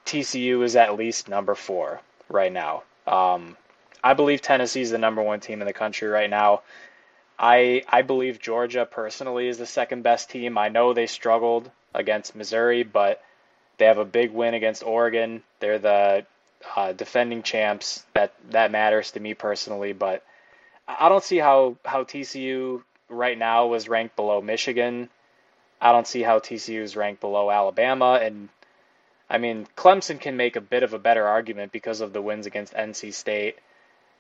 [0.07, 2.83] TCU is at least number four right now.
[3.07, 3.57] Um,
[4.05, 6.63] I believe Tennessee is the number one team in the country right now.
[7.39, 10.59] I I believe Georgia personally is the second best team.
[10.59, 13.23] I know they struggled against Missouri, but
[13.79, 15.43] they have a big win against Oregon.
[15.61, 16.27] They're the
[16.77, 18.05] uh, defending champs.
[18.15, 20.25] That that matters to me personally, but
[20.87, 25.09] I don't see how how TCU right now was ranked below Michigan.
[25.81, 28.49] I don't see how TCU is ranked below Alabama, and
[29.29, 32.47] I mean Clemson can make a bit of a better argument because of the wins
[32.47, 33.59] against NC State,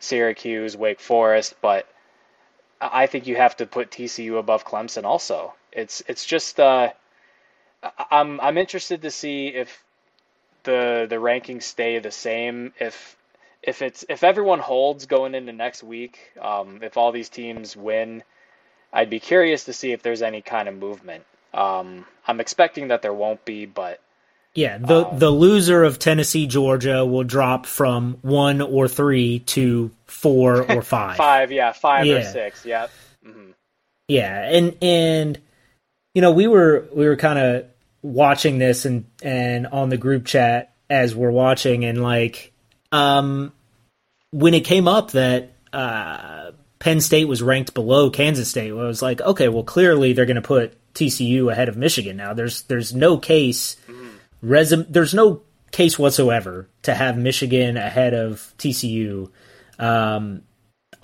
[0.00, 1.88] Syracuse, Wake Forest, but
[2.80, 5.54] I think you have to put TCU above Clemson also.
[5.70, 6.90] It's it's just uh,
[8.10, 9.82] I'm I'm interested to see if
[10.64, 12.72] the the rankings stay the same.
[12.78, 13.16] If
[13.62, 18.22] if it's if everyone holds going into next week, um, if all these teams win,
[18.92, 21.24] I'd be curious to see if there's any kind of movement.
[21.54, 24.00] Um, I'm expecting that there won't be, but
[24.54, 29.90] yeah, the um, the loser of Tennessee Georgia will drop from one or three to
[30.06, 31.16] four or five.
[31.16, 32.16] five, yeah, five yeah.
[32.16, 32.88] or six, yeah.
[33.26, 33.50] Mm-hmm.
[34.08, 35.38] Yeah, and and
[36.14, 37.66] you know we were we were kind of
[38.02, 42.52] watching this and and on the group chat as we're watching and like
[42.90, 43.52] um
[44.30, 46.50] when it came up that uh
[46.82, 48.70] Penn State was ranked below Kansas State.
[48.70, 52.34] I was like, okay, well, clearly they're going to put TCU ahead of Michigan now.
[52.34, 53.76] There's there's no case
[54.42, 54.86] resume.
[54.88, 59.30] There's no case whatsoever to have Michigan ahead of TCU,
[59.78, 60.42] um,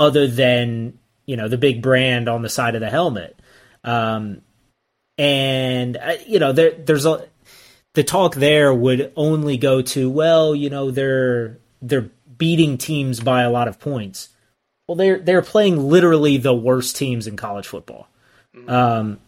[0.00, 3.38] other than you know the big brand on the side of the helmet.
[3.84, 4.42] Um,
[5.18, 7.26] and uh, you know there there's a
[7.94, 13.42] the talk there would only go to well you know they're they're beating teams by
[13.42, 14.28] a lot of points.
[14.87, 18.09] Well they're they're playing literally the worst teams in college football.
[18.66, 19.18] Um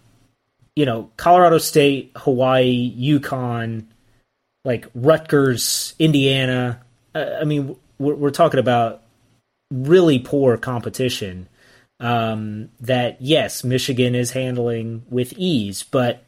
[0.76, 3.84] you know colorado state hawaii UConn
[4.64, 6.80] like rutgers indiana
[7.14, 9.02] uh, i mean we're, we're talking about
[9.70, 11.48] really poor competition
[12.00, 16.24] um, that yes, Michigan is handling with ease, but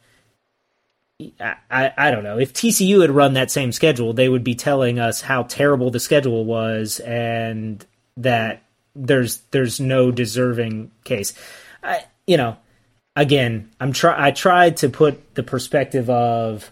[1.39, 2.37] I, I, I, don't know.
[2.37, 5.99] If TCU had run that same schedule, they would be telling us how terrible the
[5.99, 7.83] schedule was and
[8.17, 8.63] that
[8.95, 11.33] there's there's no deserving case.
[11.81, 12.57] I, you know,
[13.15, 16.71] again, I'm try I tried to put the perspective of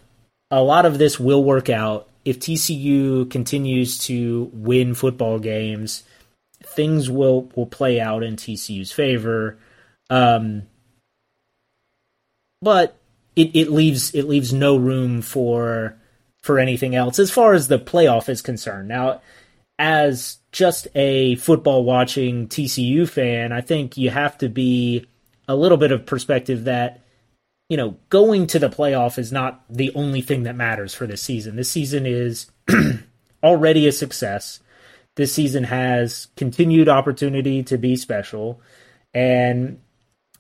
[0.52, 6.04] a lot of this will work out if TCU continues to win football games
[6.66, 9.58] things will will play out in TCU's favor.
[10.10, 10.64] Um,
[12.62, 12.98] but
[13.36, 15.98] it, it leaves it leaves no room for
[16.44, 18.88] for anything else as far as the playoff is concerned.
[18.88, 19.22] Now,
[19.80, 25.06] as just a football watching TCU fan, I think you have to be
[25.48, 27.02] a little bit of perspective that
[27.70, 31.22] you know going to the playoff is not the only thing that matters for this
[31.22, 31.56] season.
[31.56, 32.52] This season is
[33.44, 34.60] already a success
[35.16, 38.62] this season has continued opportunity to be special.
[39.14, 39.80] And,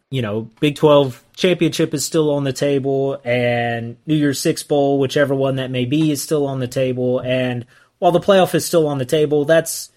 [0.09, 4.99] you know, Big 12 championship is still on the table, and New Year's Six Bowl,
[4.99, 7.19] whichever one that may be, is still on the table.
[7.19, 7.65] And
[7.99, 9.89] while the playoff is still on the table, that's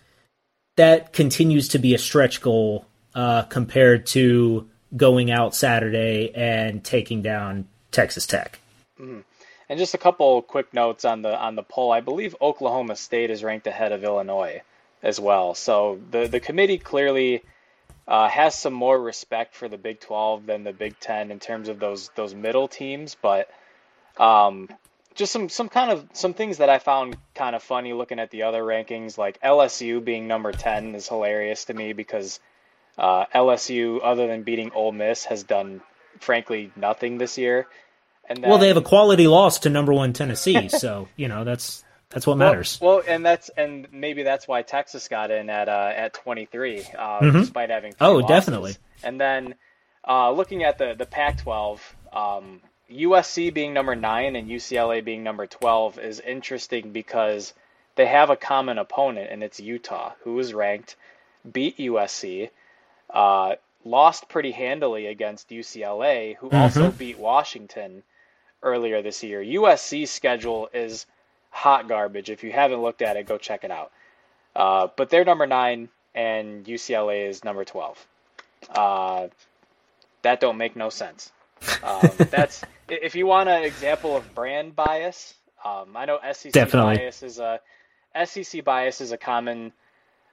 [0.77, 7.23] that continues to be a stretch goal uh, compared to going out Saturday and taking
[7.23, 8.59] down Texas Tech.
[9.01, 9.21] Mm-hmm.
[9.69, 11.93] And just a couple quick notes on the on the poll.
[11.93, 14.63] I believe Oklahoma State is ranked ahead of Illinois
[15.03, 15.55] as well.
[15.55, 17.43] So the the committee clearly
[18.07, 21.69] uh, has some more respect for the Big 12 than the Big 10 in terms
[21.69, 23.17] of those those middle teams.
[23.21, 23.49] But
[24.19, 24.69] um,
[25.15, 28.31] just some some kind of some things that I found kind of funny looking at
[28.31, 32.41] the other rankings, like LSU being number 10 is hilarious to me because
[32.99, 35.81] uh, LSU, other than beating Ole Miss, has done
[36.21, 37.67] frankly nothing this year.
[38.29, 41.45] And then, well, they have a quality loss to number one Tennessee, so you know
[41.45, 42.79] that's that's what matters.
[42.81, 46.83] Well, and that's and maybe that's why Texas got in at uh, at 23, uh,
[46.83, 47.41] mm-hmm.
[47.41, 48.29] despite having oh losses.
[48.29, 48.77] definitely.
[49.03, 49.55] And then
[50.07, 51.81] uh, looking at the the Pac-12,
[52.13, 52.61] um,
[52.91, 57.53] USC being number nine and UCLA being number 12 is interesting because
[57.97, 60.97] they have a common opponent, and it's Utah, who is ranked,
[61.51, 62.51] beat USC.
[63.11, 66.57] Uh, lost pretty handily against UCLA, who mm-hmm.
[66.57, 68.03] also beat Washington
[68.65, 69.41] earlier this year.
[69.41, 71.07] USC's schedule is
[71.51, 72.31] hot garbage.
[72.31, 73.93] If you haven't looked at it, go check it out.
[74.57, 78.05] Uh, but they're number nine, and UCLA is number twelve.
[78.69, 79.29] Uh,
[80.23, 81.31] that don't make no sense.
[81.83, 85.35] Um, that's if you want an example of brand bias.
[85.65, 86.99] Um, I know SEC Definitely.
[86.99, 87.61] bias is a
[88.25, 89.73] SEC bias is a common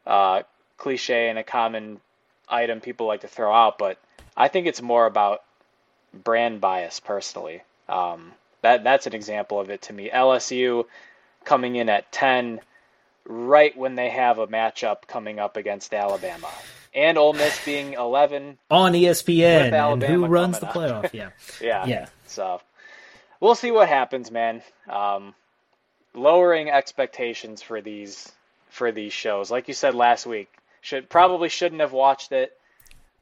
[0.05, 0.43] uh,
[0.77, 1.99] cliche and a common
[2.49, 3.97] item people like to throw out, but
[4.35, 5.43] I think it's more about
[6.13, 7.61] brand bias personally.
[7.91, 10.09] Um, that that's an example of it to me.
[10.09, 10.85] LSU
[11.43, 12.61] coming in at ten,
[13.25, 16.49] right when they have a matchup coming up against Alabama,
[16.93, 19.93] and Ole Miss being eleven on ESPN.
[19.93, 21.11] and who runs the playoff?
[21.13, 21.29] Yeah,
[21.61, 22.05] yeah, yeah.
[22.27, 22.61] So
[23.39, 24.61] we'll see what happens, man.
[24.87, 25.33] Um,
[26.13, 28.31] lowering expectations for these
[28.69, 30.49] for these shows, like you said last week,
[30.81, 32.57] should probably shouldn't have watched it,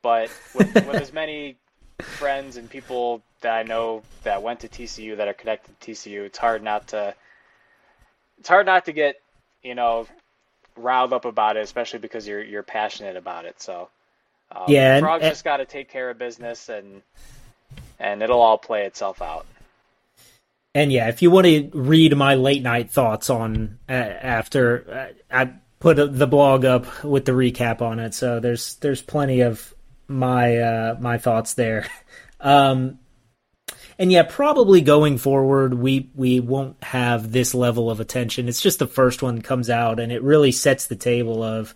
[0.01, 1.57] but with, with as many
[2.01, 6.25] friends and people that I know that went to TCU that are connected to TCU,
[6.25, 7.13] it's hard not to
[8.39, 9.21] it's hard not to get
[9.63, 10.07] you know
[10.75, 13.61] riled up about it, especially because you're you're passionate about it.
[13.61, 13.89] So
[14.51, 17.01] um, yeah, Frog just got to take care of business and
[17.99, 19.45] and it'll all play itself out.
[20.75, 25.35] And yeah, if you want to read my late night thoughts on uh, after uh,
[25.35, 29.73] I put the blog up with the recap on it, so there's there's plenty of
[30.09, 31.87] my uh, my thoughts there.
[32.41, 32.99] Um,
[33.99, 38.47] and yeah, probably going forward, we we won't have this level of attention.
[38.47, 41.75] It's just the first one comes out, and it really sets the table of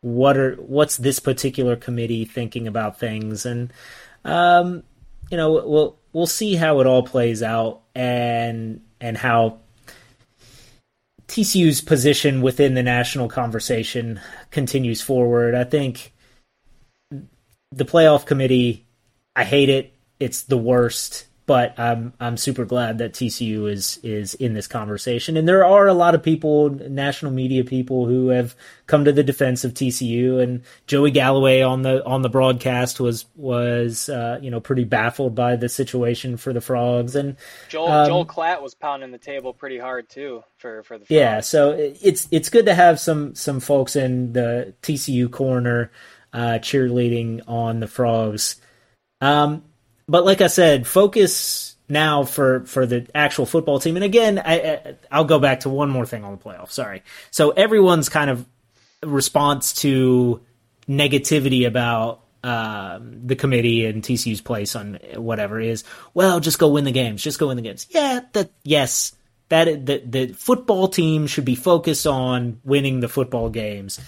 [0.00, 3.72] what are what's this particular committee thinking about things, and
[4.24, 4.82] um,
[5.30, 9.60] you know, we'll we'll see how it all plays out, and and how
[11.28, 14.20] TCU's position within the national conversation
[14.50, 15.54] continues forward.
[15.54, 16.12] I think
[17.72, 18.86] the playoff committee,
[19.34, 19.94] I hate it.
[20.18, 25.36] It's the worst but I'm I'm super glad that TCU is is in this conversation,
[25.36, 28.54] and there are a lot of people, national media people, who have
[28.86, 30.40] come to the defense of TCU.
[30.40, 35.34] And Joey Galloway on the on the broadcast was was uh, you know pretty baffled
[35.34, 37.36] by the situation for the frogs, and
[37.68, 41.10] Joel um, Joel Klatt was pounding the table pretty hard too for for the frogs.
[41.10, 41.40] yeah.
[41.40, 45.90] So it's it's good to have some some folks in the TCU corner
[46.32, 48.56] uh, cheerleading on the frogs.
[49.20, 49.64] Um,
[50.08, 53.96] but like I said, focus now for for the actual football team.
[53.96, 56.70] And again, I, I'll go back to one more thing on the playoff.
[56.70, 57.02] Sorry.
[57.30, 58.46] So everyone's kind of
[59.02, 60.40] response to
[60.88, 66.84] negativity about um, the committee and TCU's place on whatever is, well, just go win
[66.84, 67.22] the games.
[67.22, 67.86] Just go win the games.
[67.90, 69.14] Yeah, that yes,
[69.48, 74.00] that the the football team should be focused on winning the football games.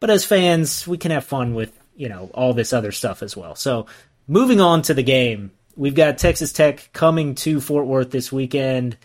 [0.00, 3.36] But as fans, we can have fun with you know all this other stuff as
[3.36, 3.54] well.
[3.54, 3.86] So
[4.26, 8.96] moving on to the game, we've got Texas Tech coming to Fort Worth this weekend.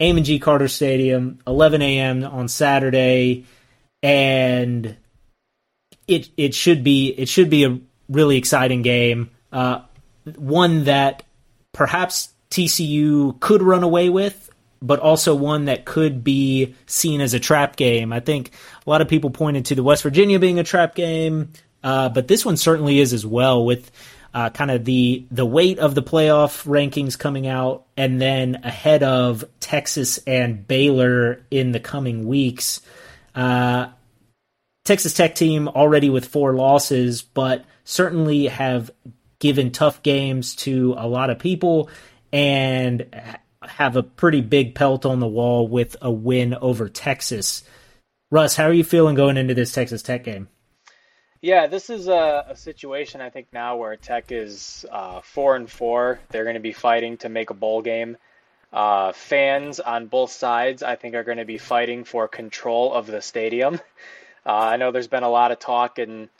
[0.00, 0.38] Amon G.
[0.38, 2.22] Carter Stadium, 11 a.m.
[2.24, 3.46] on Saturday,
[4.02, 4.96] and
[6.06, 9.30] it it should be it should be a really exciting game.
[9.52, 9.80] Uh,
[10.36, 11.24] one that
[11.72, 14.47] perhaps TCU could run away with,
[14.80, 18.12] but also one that could be seen as a trap game.
[18.12, 18.52] I think
[18.86, 21.52] a lot of people pointed to the West Virginia being a trap game,
[21.82, 23.90] uh, but this one certainly is as well with
[24.34, 29.02] uh, kind of the the weight of the playoff rankings coming out, and then ahead
[29.02, 32.80] of Texas and Baylor in the coming weeks.
[33.34, 33.88] Uh,
[34.84, 38.90] Texas Tech team already with four losses, but certainly have
[39.38, 41.88] given tough games to a lot of people
[42.32, 43.06] and
[43.68, 47.62] have a pretty big pelt on the wall with a win over Texas.
[48.30, 50.48] Russ, how are you feeling going into this Texas Tech game?
[51.40, 55.70] Yeah, this is a, a, situation I think now where Tech is uh, four and
[55.70, 56.18] four.
[56.30, 58.16] They're going to be fighting to make a bowl game.
[58.72, 63.06] Uh, fans on both sides, I think, are going to be fighting for control of
[63.06, 63.80] the stadium.
[64.46, 66.30] Uh, I know there's been a lot of talk, and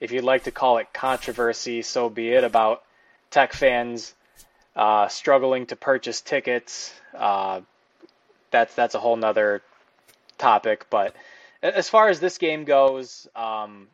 [0.00, 2.82] if you'd like to call it controversy, so be it, about
[3.30, 4.14] Tech fans
[4.76, 6.92] uh, struggling to purchase tickets.
[7.16, 7.60] Uh,
[8.50, 9.62] that's that's a whole nother
[10.38, 10.86] topic.
[10.90, 11.14] But
[11.62, 13.88] as far as this game goes, um,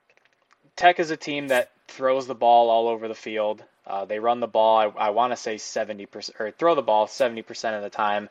[0.76, 3.62] Tech is a team that throws the ball all over the field.
[3.86, 7.06] Uh, they run the ball, I, I want to say 70%, or throw the ball
[7.06, 8.28] 70% of the time.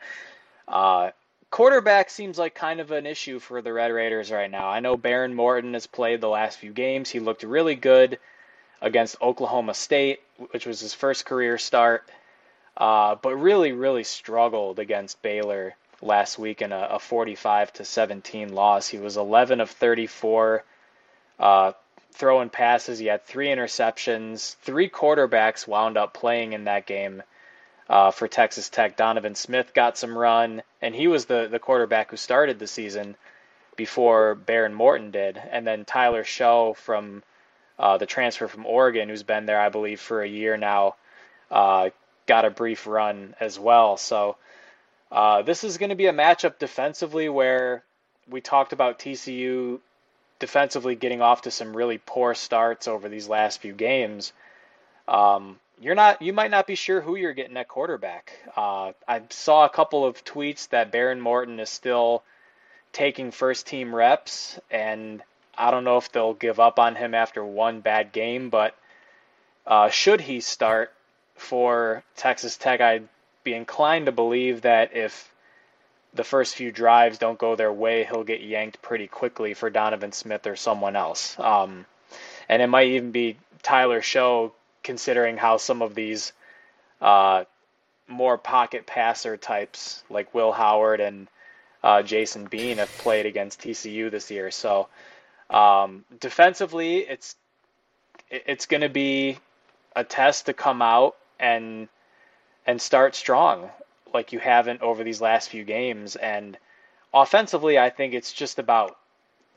[0.68, 1.10] Uh,
[1.50, 4.70] quarterback seems like kind of an issue for the Red Raiders right now.
[4.70, 7.10] I know Behren Morton has played the last few games.
[7.10, 8.20] He looked really good
[8.82, 10.20] against Oklahoma State,
[10.52, 12.08] which was his first career start,
[12.78, 18.54] uh, but really, really struggled against Baylor last week in a, a 45 to 17
[18.54, 18.88] loss.
[18.88, 20.64] He was 11 of 34,
[21.40, 21.72] uh,
[22.12, 23.00] throwing passes.
[23.00, 24.56] He had three interceptions.
[24.58, 27.24] Three quarterbacks wound up playing in that game
[27.90, 28.96] uh, for Texas Tech.
[28.96, 33.16] Donovan Smith got some run, and he was the, the quarterback who started the season
[33.76, 35.42] before Behren Morton did.
[35.52, 37.24] And then Tyler Shough from
[37.80, 40.96] uh, the transfer from Oregon, who's been there, I believe, for a year now,
[41.50, 41.90] uh,
[42.28, 43.98] got a brief run as well.
[43.98, 44.38] So
[45.12, 47.84] uh, this is going to be a matchup defensively where
[48.30, 49.80] we talked about TCU
[50.40, 54.34] defensively getting off to some really poor starts over these last few games,
[55.08, 58.34] um, you're not you might not be sure who you're getting at quarterback.
[58.56, 62.24] Uh, I saw a couple of tweets that Behren Morton is still
[62.94, 65.22] taking first team reps, and
[65.56, 68.76] I don't know if they'll give up on him after one bad game, but
[69.66, 70.94] uh, should he start
[71.38, 73.08] for Texas Tech, I'd
[73.44, 75.32] be inclined to believe that if
[76.14, 80.12] the first few drives don't go their way, he'll get yanked pretty quickly for Donovan
[80.12, 81.40] Smith or someone else.
[81.40, 81.86] Um,
[82.50, 84.52] and it might even be Tyler Shough,
[84.84, 86.34] considering how some of these
[87.02, 87.44] uh,
[88.08, 91.28] more pocket passer types like Will Howard and
[91.84, 94.50] uh, Jason Bean have played against TCU this year.
[94.52, 94.88] So
[95.50, 97.36] um, defensively, it's
[98.30, 99.38] it's going to be
[99.96, 101.88] a test to come out and
[102.66, 103.70] and start strong
[104.14, 106.16] like you haven't over these last few games.
[106.16, 106.58] And
[107.14, 108.98] offensively, I think it's just about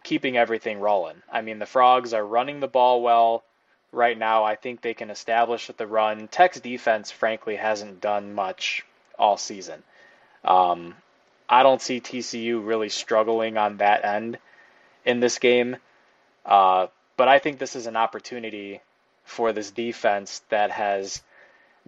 [0.03, 1.22] keeping everything rolling.
[1.31, 3.45] I mean, the Frogs are running the ball well
[3.93, 4.45] right now.
[4.45, 6.28] I think they can establish the run.
[6.28, 8.85] Tech's defense, frankly, hasn't done much
[9.18, 9.83] all season.
[10.45, 10.95] Um,
[11.49, 14.39] I don't see TCU really struggling on that end
[15.05, 15.76] in this game.
[16.47, 18.81] Uh, but I think this is an opportunity
[19.24, 21.22] for this defense that has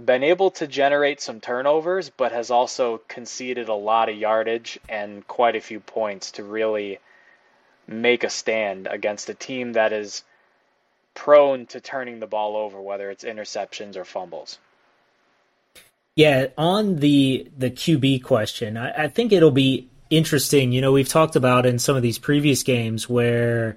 [0.05, 5.27] been able to generate some turnovers, but has also conceded a lot of yardage and
[5.27, 6.99] quite a few points to really
[7.87, 10.23] make a stand against a team that is
[11.15, 14.59] prone to turning the ball over, whether it's interceptions or fumbles.
[16.15, 20.73] Yeah, on the the QB question, I, I think it'll be interesting.
[20.73, 23.77] You know, we've talked about in some of these previous games where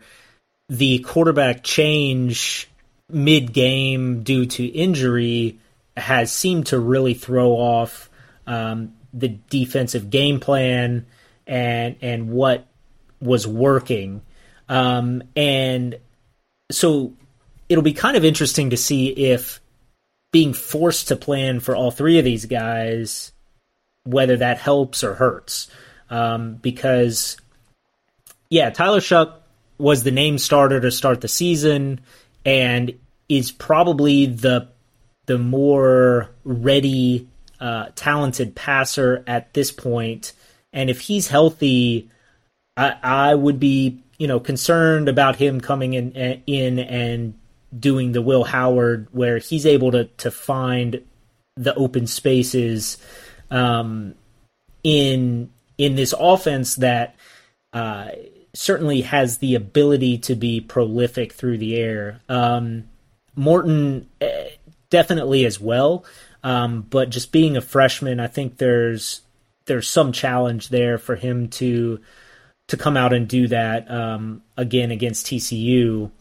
[0.67, 2.69] the quarterback change
[3.09, 5.59] mid game due to injury
[5.97, 8.09] has seemed to really throw off
[8.47, 11.05] um, the defensive game plan
[11.47, 12.65] and and what
[13.21, 14.21] was working.
[14.67, 15.97] Um, and
[16.71, 17.13] so
[17.69, 19.61] it'll be kind of interesting to see if
[20.31, 23.31] being forced to plan for all three of these guys,
[24.03, 25.69] whether that helps or hurts.
[26.09, 27.37] Um, because,
[28.49, 29.33] yeah, Tyler Shough
[29.77, 32.01] was the name starter to start the season
[32.45, 32.97] and
[33.29, 34.67] is probably the
[35.25, 37.27] the more ready,
[37.59, 40.33] uh, talented passer at this point.
[40.73, 42.09] And if he's healthy,
[42.77, 46.11] I, I would be you know concerned about him coming in
[46.45, 47.33] in and
[47.77, 51.01] doing the Will Howard where he's able to to find
[51.55, 52.97] the open spaces
[53.51, 54.15] um,
[54.83, 57.15] in in this offense that
[57.73, 58.09] uh,
[58.53, 62.21] certainly has the ability to be prolific through the air.
[62.29, 62.85] Um,
[63.35, 64.49] Morton eh,
[64.95, 66.05] definitely as well,
[66.41, 69.23] um, but just being a freshman, I think there's
[69.65, 71.99] there's some challenge there for him to
[72.69, 76.11] to come out and do that um, again against TCU.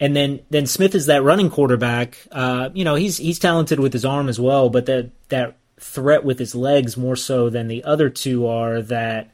[0.00, 2.16] And then then Smith is that running quarterback.
[2.32, 6.24] Uh, you know, he's he's talented with his arm as well, but that that threat
[6.24, 9.30] with his legs more so than the other two are that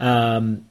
[0.00, 0.66] um,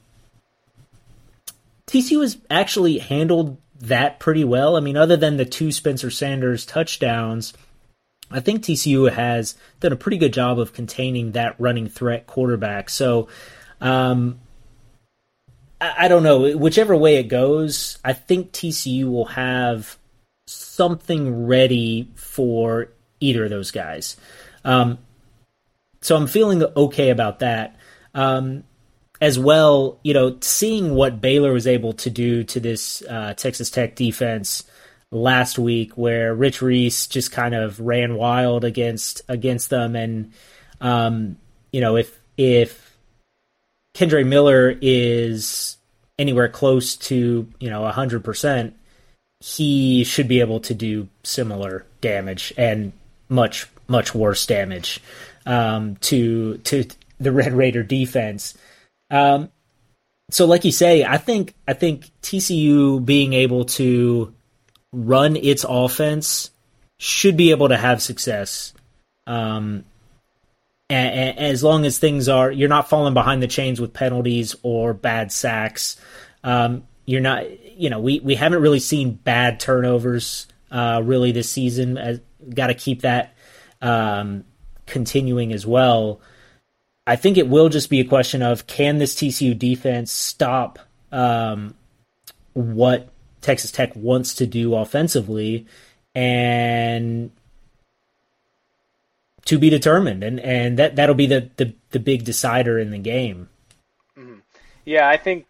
[1.88, 4.78] TCU has actually handled that pretty well.
[4.78, 7.54] I mean, other than the two Spencer Sanders touchdowns,
[8.30, 12.90] I think TCU has done a pretty good job of containing that running threat quarterback.
[12.90, 13.28] So,
[13.82, 14.40] um,
[15.82, 16.56] I, don't know.
[16.56, 19.98] Whichever way it goes, I think TCU will have
[20.46, 24.16] something ready for either of those guys.
[24.64, 25.00] Um,
[26.02, 27.78] so I'm feeling okay about that.
[28.14, 28.64] Um,
[29.22, 33.70] as well, you know, seeing what Baylor was able to do to this uh, Texas
[33.70, 34.64] Tech defense
[35.12, 40.34] last week, where Rich Reese just kind of ran wild against against them, and
[40.82, 41.38] um,
[41.72, 42.98] you know, if if
[43.96, 45.78] Kendre Miller is
[46.18, 48.76] anywhere close to you know hundred percent,
[49.40, 52.92] he should be able to do similar damage and
[53.30, 55.00] much much worse damage
[55.46, 56.86] um, to to
[57.20, 58.58] the Red Raider defense.
[59.12, 59.50] Um,
[60.32, 64.34] so, like you say, I think I think TCU being able to
[64.94, 66.50] run its offense
[66.98, 68.74] should be able to have success.
[69.28, 69.86] Um,
[70.90, 75.32] as long as things are, you're not falling behind the chains with penalties or bad
[75.32, 76.00] sacks.
[76.44, 77.46] Um, you're not,
[77.80, 82.22] you know, we, we haven't really seen bad turnovers uh, really this season.
[82.54, 83.36] Got to keep that
[83.82, 84.44] um,
[84.86, 86.20] continuing as well.
[87.08, 90.80] I think it will just be a question of can this TCU defense stop
[91.12, 91.74] um,
[92.54, 93.10] what
[93.42, 95.66] Texas Tech wants to do offensively,
[96.14, 97.32] and
[99.46, 103.00] to be determined, and and that that'll be the the, the big decider in the
[103.00, 103.50] game.
[104.18, 104.40] Mm-hmm.
[104.86, 105.48] Yeah, I think,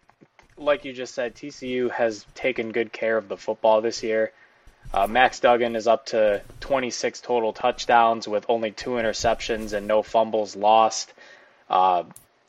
[0.56, 4.32] like you just said, TCU has taken good care of the football this year.
[4.92, 10.02] Uh, Max Duggan is up to 26 total touchdowns with only two interceptions and no
[10.02, 11.12] fumbles lost.
[11.68, 12.04] Uh,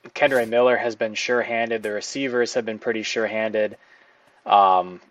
[0.10, 1.84] Kendre Miller has been sure-handed.
[1.84, 3.78] The receivers have been pretty sure-handed.
[4.46, 5.02] Um,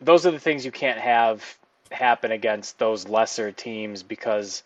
[0.00, 1.44] those are the things you can't have
[1.90, 4.62] happen against those lesser teams because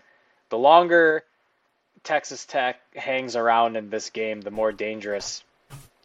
[0.48, 1.24] the longer
[2.04, 5.42] Texas Tech hangs around in this game, the more dangerous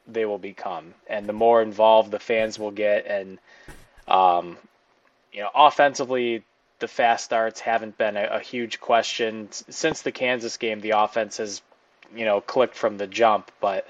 [0.07, 3.05] they will become, and the more involved the fans will get.
[3.05, 3.38] And
[4.07, 4.57] um,
[5.32, 6.43] you know, offensively,
[6.80, 10.82] the fast starts haven't been a, a, huge question since the Kansas game.
[10.82, 11.61] The offense has,
[12.16, 13.51] you know, clicked from the jump.
[13.59, 13.88] But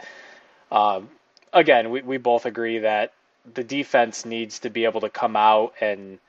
[0.72, 1.10] um,
[1.54, 3.14] again, we we both agree that
[3.54, 6.20] the defense needs to be able to come out and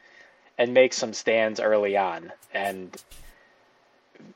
[0.58, 2.32] and make some stands early on.
[2.52, 2.94] And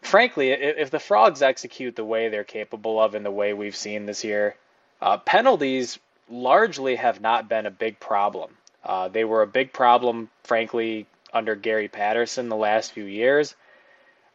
[0.02, 4.06] frankly, if the Frogs execute the way they're capable of and the way we've seen
[4.06, 4.56] this year,
[5.00, 5.98] uh, penalties
[6.28, 8.50] largely have not been a big problem.
[8.84, 13.54] Uh, they were a big problem, frankly, under Gary Patterson the last few years,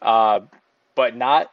[0.01, 0.41] uh,
[0.95, 1.51] but not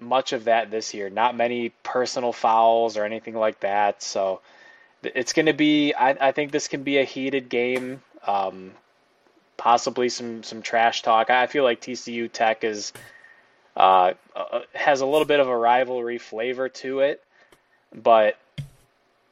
[0.00, 1.10] much of that this year.
[1.10, 4.02] Not many personal fouls or anything like that.
[4.02, 4.40] So
[5.02, 5.94] it's going to be.
[5.94, 8.02] I, I, think this can be a heated game.
[8.26, 8.72] Um,
[9.56, 11.30] possibly some some trash talk.
[11.30, 12.92] I feel like TCU Tech is
[13.76, 17.22] uh, uh, has a little bit of a rivalry flavor to it.
[17.94, 18.36] But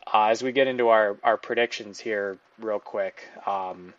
[0.07, 3.93] uh, as we get into our, our predictions here, real quick, um,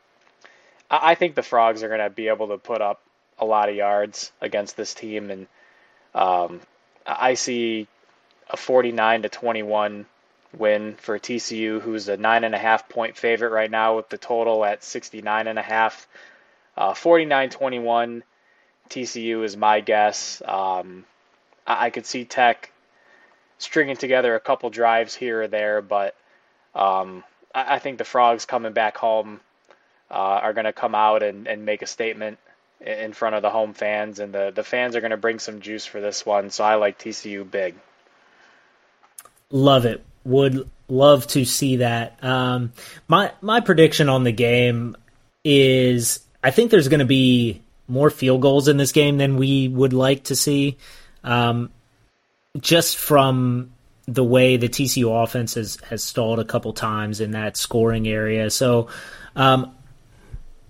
[0.89, 3.01] I think the Frogs are going to be able to put up
[3.37, 5.47] a lot of yards against this team, and
[6.17, 6.61] um,
[7.05, 7.87] I see
[8.49, 10.05] a 49 to 21
[10.57, 14.17] win for TCU, who's a nine and a half point favorite right now with the
[14.17, 16.07] total at 69 and a half.
[16.75, 18.21] Uh, 49-21
[18.89, 20.41] TCU is my guess.
[20.45, 21.05] Um,
[21.65, 22.71] I, I could see Tech
[23.57, 26.15] stringing together a couple drives here or there, but
[26.75, 29.39] um, I, I, think the Frogs coming back home
[30.11, 32.37] uh, are going to come out and, and make a statement
[32.79, 35.61] in front of the home fans, and the, the fans are going to bring some
[35.61, 36.49] juice for this one.
[36.49, 37.75] So I like TCU big.
[39.49, 40.03] Love it.
[40.23, 42.23] Would love to see that.
[42.23, 42.73] Um,
[43.07, 44.97] my my prediction on the game
[45.43, 49.67] is I think there's going to be more field goals in this game than we
[49.69, 50.77] would like to see.
[51.23, 51.71] Um,
[52.59, 53.71] just from
[54.07, 58.49] the way the TCU offense has, has stalled a couple times in that scoring area.
[58.49, 58.87] So
[59.35, 59.75] um,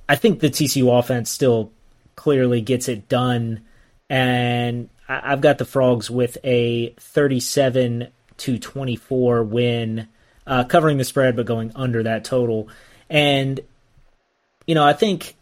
[0.10, 1.72] I think the TCU offense still
[2.18, 3.62] clearly gets it done.
[4.10, 10.08] And I, I've got the Frogs with a 37 to 24 win,
[10.46, 12.68] uh, covering the spread, but going under that total.
[13.10, 13.62] And,
[14.66, 15.36] you know, I think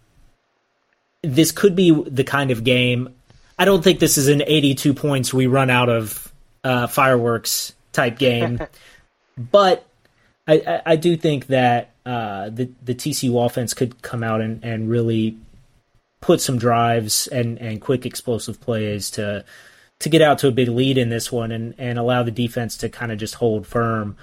[1.24, 3.16] this could be the kind of game.
[3.58, 6.32] I don't think this is an 82 points we run out of
[6.64, 8.60] uh, fireworks type game,
[9.38, 9.86] but
[10.48, 14.64] I, I, I, do think that uh, the the TCU offense could come out and,
[14.64, 15.38] and really
[16.26, 19.46] put some drives and, and quick explosive plays to
[20.00, 22.78] to get out to a big lead in this one and, and allow the defense
[22.78, 24.18] to kind of just hold firm.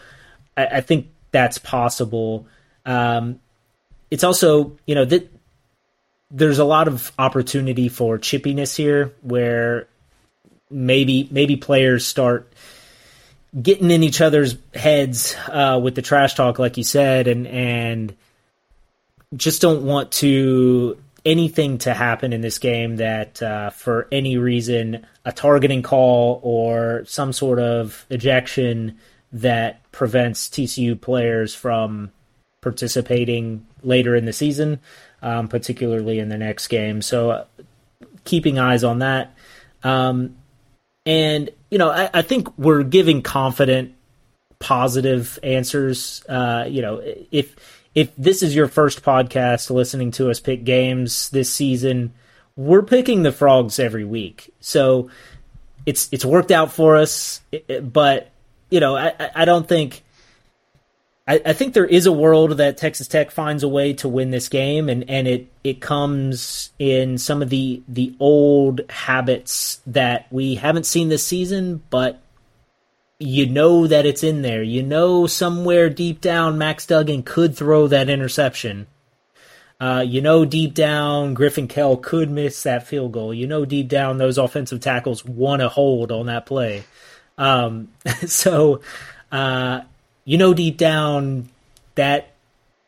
[0.56, 2.48] I, I think that's possible.
[2.84, 3.38] Um,
[4.10, 5.30] it's also you know that
[6.28, 9.86] there's a lot of opportunity for chippiness here where
[10.70, 12.52] maybe maybe players start
[13.60, 18.16] getting in each other's heads uh, with the trash talk, like you said, and and
[19.36, 25.06] just don't want to anything to happen in this game that uh, for any reason
[25.24, 28.98] a targeting call or some sort of ejection
[29.32, 32.10] that prevents TCU players from
[32.60, 34.80] participating later in the season
[35.22, 37.00] um, particularly in the next game.
[37.00, 37.44] So uh,
[38.24, 39.34] keeping eyes on that.
[39.84, 40.36] Um,
[41.06, 43.94] and, you know, I, I, think we're giving confident,
[44.58, 46.24] positive answers.
[46.28, 51.30] Uh, you know, if if this is your first podcast listening to us pick games
[51.30, 52.12] this season,
[52.56, 54.52] we're picking the frogs every week.
[54.60, 55.10] So
[55.86, 57.40] it's it's worked out for us,
[57.82, 58.30] but
[58.70, 60.02] you know, I, I don't think
[61.26, 64.30] I, I, think there is a world that Texas Tech finds a way to win
[64.30, 70.26] this game, and, and it it comes in some of the the old habits that
[70.32, 72.20] we haven't seen this season, but
[73.22, 74.62] you know that it's in there.
[74.62, 78.86] You know somewhere deep down Max Duggan could throw that interception.
[79.80, 83.32] Uh, you know deep down Griffin Kell could miss that field goal.
[83.34, 86.84] You know deep down those offensive tackles want to hold on that play.
[87.38, 87.88] Um,
[88.26, 88.80] so
[89.30, 89.82] uh,
[90.24, 91.48] you know deep down
[91.94, 92.32] that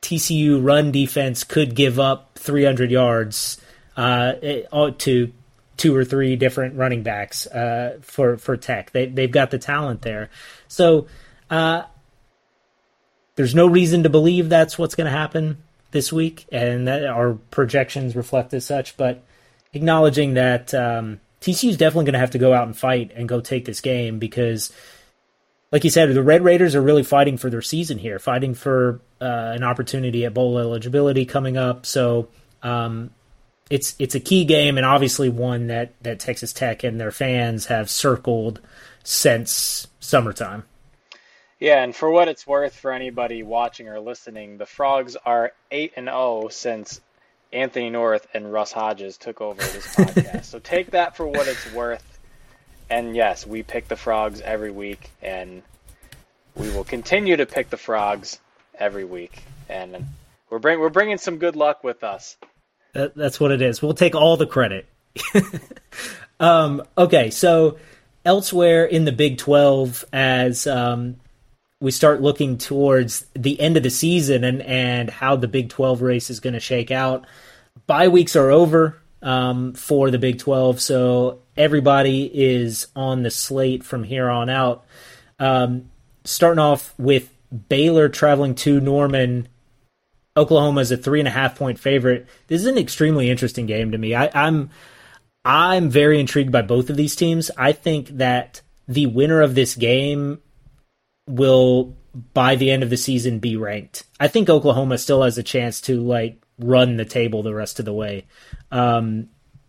[0.02, 3.60] TCU run defense could give up 300 yards
[3.96, 4.34] uh,
[4.98, 5.32] to
[5.76, 8.90] two or three different running backs uh, for for Tech.
[8.92, 10.30] They they've got the talent there,
[10.68, 11.06] so
[11.50, 11.82] uh,
[13.36, 15.58] there's no reason to believe that's what's going to happen
[15.90, 18.96] this week, and that our projections reflect as such.
[18.96, 19.22] But
[19.72, 23.28] acknowledging that um, TCU is definitely going to have to go out and fight and
[23.28, 24.72] go take this game because
[25.74, 29.00] like you said, the Red Raiders are really fighting for their season here, fighting for
[29.20, 31.84] uh, an opportunity at bowl eligibility coming up.
[31.84, 32.28] So
[32.62, 33.10] um,
[33.70, 37.66] it's it's a key game, and obviously one that that Texas Tech and their fans
[37.66, 38.60] have circled
[39.02, 40.64] since summertime.
[41.60, 45.92] Yeah, and for what it's worth for anybody watching or listening, the Frogs are eight
[45.96, 47.00] and zero oh since
[47.52, 50.44] Anthony North and Russ Hodges took over this podcast.
[50.44, 52.14] so take that for what it's worth
[52.90, 55.62] and yes, we pick the frogs every week, and
[56.54, 58.38] we will continue to pick the frogs
[58.78, 59.42] every week.
[59.68, 60.06] And
[60.50, 62.36] we're bring we're bringing some good luck with us.
[62.94, 63.82] That, that's what it is.
[63.82, 64.86] We'll take all the credit.
[66.40, 67.78] um, okay, so
[68.24, 71.16] elsewhere in the Big Twelve, as um,
[71.80, 76.02] we start looking towards the end of the season and and how the Big Twelve
[76.02, 77.26] race is going to shake out,
[77.86, 80.80] bye weeks are over um, for the Big 12.
[80.80, 84.84] So everybody is on the slate from here on out.
[85.40, 85.90] Um,
[86.24, 87.34] starting off with
[87.68, 89.48] Baylor traveling to Norman.
[90.36, 92.26] Oklahoma is a three and a half point favorite.
[92.48, 94.14] This is an extremely interesting game to me.
[94.14, 94.70] I, I'm
[95.44, 97.50] I'm very intrigued by both of these teams.
[97.56, 100.40] I think that the winner of this game
[101.28, 101.96] will
[102.32, 104.04] by the end of the season be ranked.
[104.20, 107.84] I think Oklahoma still has a chance to like run the table the rest of
[107.84, 108.26] the way.
[108.70, 109.28] Um,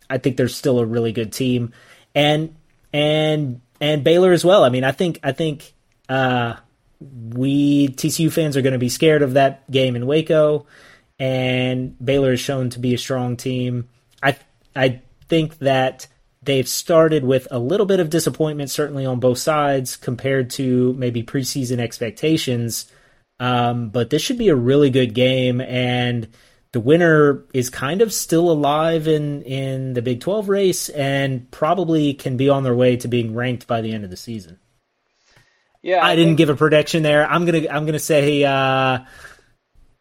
[0.09, 1.73] I think they're still a really good team,
[2.13, 2.55] and
[2.93, 4.63] and and Baylor as well.
[4.63, 5.73] I mean, I think I think
[6.07, 6.55] uh,
[6.99, 10.65] we TCU fans are going to be scared of that game in Waco,
[11.19, 13.89] and Baylor is shown to be a strong team.
[14.21, 14.37] I
[14.75, 16.07] I think that
[16.43, 21.23] they've started with a little bit of disappointment, certainly on both sides, compared to maybe
[21.23, 22.91] preseason expectations.
[23.39, 26.27] Um, but this should be a really good game, and
[26.71, 32.13] the winner is kind of still alive in in the Big 12 race, and probably
[32.13, 34.59] can be on their way to being ranked by the end of the season.
[35.85, 36.37] Yeah, I, I didn't think...
[36.39, 37.29] give a prediction there.
[37.29, 38.97] I'm gonna I'm gonna say uh,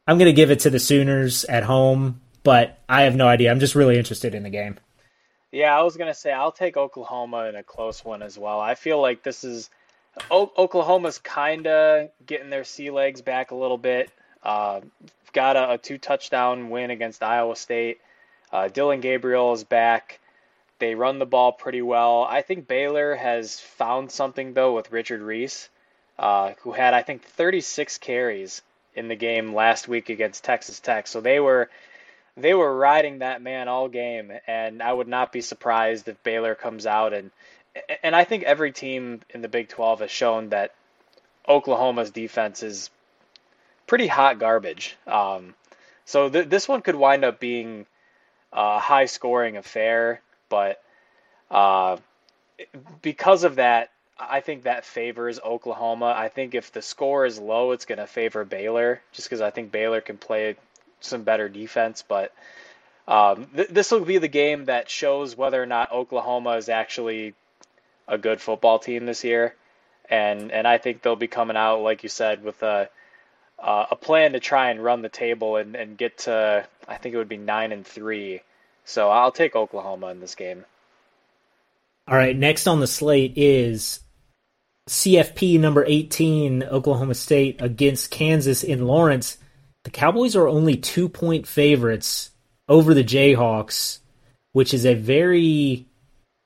[0.06, 3.50] I'm gonna give it to the Sooners at home, but I have no idea.
[3.50, 4.78] I'm just really interested in the game.
[5.52, 8.60] Yeah, I was gonna say I'll take Oklahoma in a close one as well.
[8.60, 9.68] I feel like this is
[10.30, 14.10] o- Oklahoma's kind of getting their sea legs back a little bit.
[14.42, 14.80] Uh,
[15.34, 17.98] got a, a, two touchdown win against Iowa State.
[18.50, 20.18] Uh, Dillon Gabriel is back.
[20.78, 22.24] They run the ball pretty well.
[22.24, 25.68] I think Baylor has found something though with Richard Reese,
[26.18, 28.62] uh, who had I think 36 carries
[28.94, 31.06] in the game last week against Texas Tech.
[31.06, 31.70] So they were
[32.36, 36.54] they were riding that man all game, and I would not be surprised if Baylor
[36.54, 37.30] comes out and
[38.02, 40.74] and I think every team in the Big 12 has shown that
[41.48, 42.88] Oklahoma's defense is
[43.86, 44.96] pretty hot garbage.
[45.06, 45.54] Um,
[46.04, 47.86] so th- this one could wind up being
[48.52, 50.80] a high scoring affair, but
[51.50, 51.96] uh,
[53.02, 56.14] because of that, I think that favors Oklahoma.
[56.16, 59.50] I think if the score is low, it's going to favor Baylor, just because I
[59.50, 60.56] think Baylor can play
[61.00, 62.04] some better defense.
[62.06, 62.32] But
[63.08, 67.34] um, th- this will be the game that shows whether or not Oklahoma is actually
[68.06, 69.54] a good football team this year,
[70.08, 72.88] and and I think they'll be coming out like you said with a
[73.58, 77.14] uh, a plan to try and run the table and, and get to I think
[77.14, 78.42] it would be nine and three.
[78.84, 80.64] So I'll take Oklahoma in this game.
[82.06, 84.00] All right, next on the slate is
[84.88, 89.38] CFP number 18, Oklahoma State against Kansas in Lawrence.
[89.84, 92.30] The Cowboys are only two point favorites
[92.68, 94.00] over the Jayhawks,
[94.52, 95.86] which is a very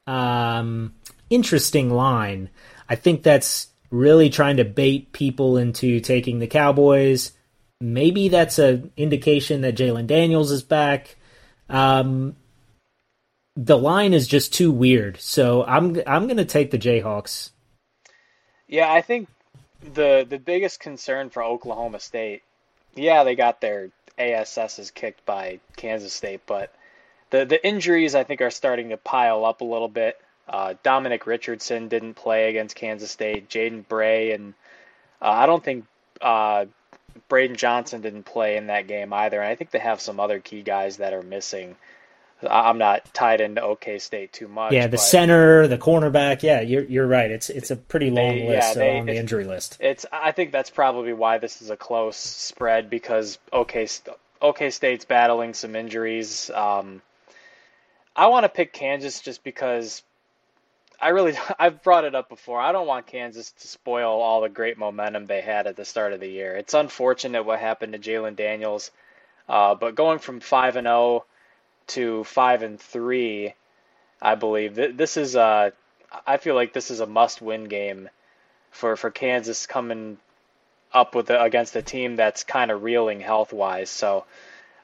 [0.07, 0.95] um,
[1.29, 2.51] interesting line.
[2.89, 7.33] I think that's really trying to bait people into taking the Cowboys.
[7.81, 11.17] Maybe that's an indication that Jalon Daniels is back.
[11.69, 12.37] Um,
[13.59, 17.51] the line is just too weird, so I'm I'm going to take the Jayhawks.
[18.69, 19.29] Yeah, I think
[19.95, 22.43] the the biggest concern for Oklahoma State
[22.99, 26.73] yeah, they got their ASSs kicked by Kansas State, but
[27.31, 30.19] the the injuries I think are starting to pile up a little bit.
[30.49, 33.49] Uh, Dominic Richardson didn't play against Kansas State.
[33.49, 34.55] Jaden Bray and
[35.21, 35.85] uh, I don't think
[36.21, 36.67] uh,
[37.29, 39.41] Braydon Johnson didn't play in that game either.
[39.41, 41.77] And I think they have some other key guys that are missing.
[42.49, 44.73] I'm not tied into OK State too much.
[44.73, 46.43] Yeah, the center, the cornerback.
[46.43, 47.31] Yeah, you're you're right.
[47.31, 49.77] It's it's a pretty long they, list yeah, they, on the injury list.
[49.81, 53.89] It's I think that's probably why this is a close spread because OK
[54.41, 56.51] OK State's battling some injuries.
[56.51, 57.03] Um,
[58.15, 60.03] I want to pick Kansas just because
[61.01, 62.61] I really I've brought it up before.
[62.61, 66.13] I don't want Kansas to spoil all the great momentum they had at the start
[66.13, 66.55] of the year.
[66.55, 68.93] It's unfortunate what happened to Jalon Daniels,
[69.49, 71.25] uh, but going from five and zero oh
[71.89, 73.55] to five and three,
[74.21, 75.73] I believe this is a.
[76.27, 78.09] I feel like this is a must-win game
[78.71, 80.19] for for Kansas coming
[80.93, 83.91] up with a, against a team that's kind of reeling health-wise.
[83.91, 84.25] So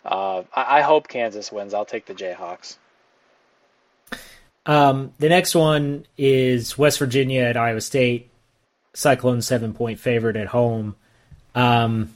[0.04, 1.72] uh, I, I, hope Kansas wins.
[1.72, 2.76] I'll take the Jayhawks.
[4.66, 8.30] Um, the next one is West Virginia at Iowa State.
[8.92, 10.94] Cyclone seven-point favorite at home.
[11.54, 12.14] Um,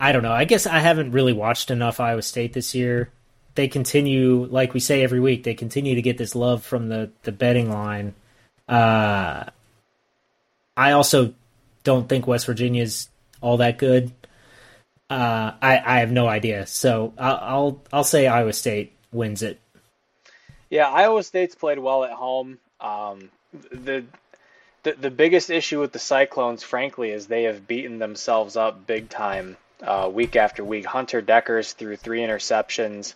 [0.00, 0.32] I don't know.
[0.32, 3.12] I guess I haven't really watched enough Iowa State this year
[3.54, 7.10] they continue, like we say every week, they continue to get this love from the
[7.22, 8.14] the betting line.
[8.68, 9.44] Uh,
[10.76, 11.34] I also
[11.84, 13.08] don't think West Virginia is
[13.40, 14.12] all that good.
[15.08, 19.58] Uh, I I have no idea, so I'll, I'll I'll say Iowa State wins it.
[20.68, 22.58] Yeah, Iowa State's played well at home.
[22.80, 24.04] Um, the,
[24.84, 29.08] the the biggest issue with the Cyclones, frankly, is they have beaten themselves up big
[29.08, 30.86] time uh, week after week.
[30.86, 33.14] Hunter Dekkers threw three interceptions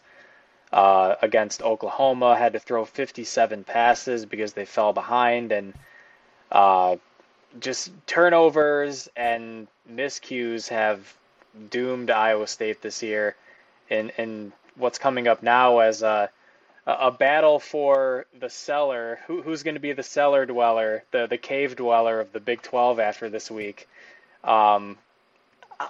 [0.74, 5.72] uh, against Oklahoma, had to throw 57 passes because they fell behind, and
[6.50, 6.96] uh,
[7.60, 11.16] just turnovers and miscues have
[11.70, 13.36] doomed Iowa State this year.
[13.88, 16.28] And and what's coming up now as a
[16.88, 19.20] a battle for the cellar.
[19.28, 22.62] Who, who's going to be the cellar dweller, the the cave dweller of the Big
[22.62, 23.88] 12 after this week?
[24.42, 24.98] Um,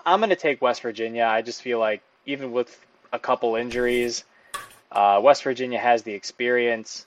[0.04, 1.24] I'm going to take West Virginia.
[1.24, 2.78] I just feel like even with
[3.14, 4.24] a couple injuries.
[4.94, 7.06] Uh, West Virginia has the experience.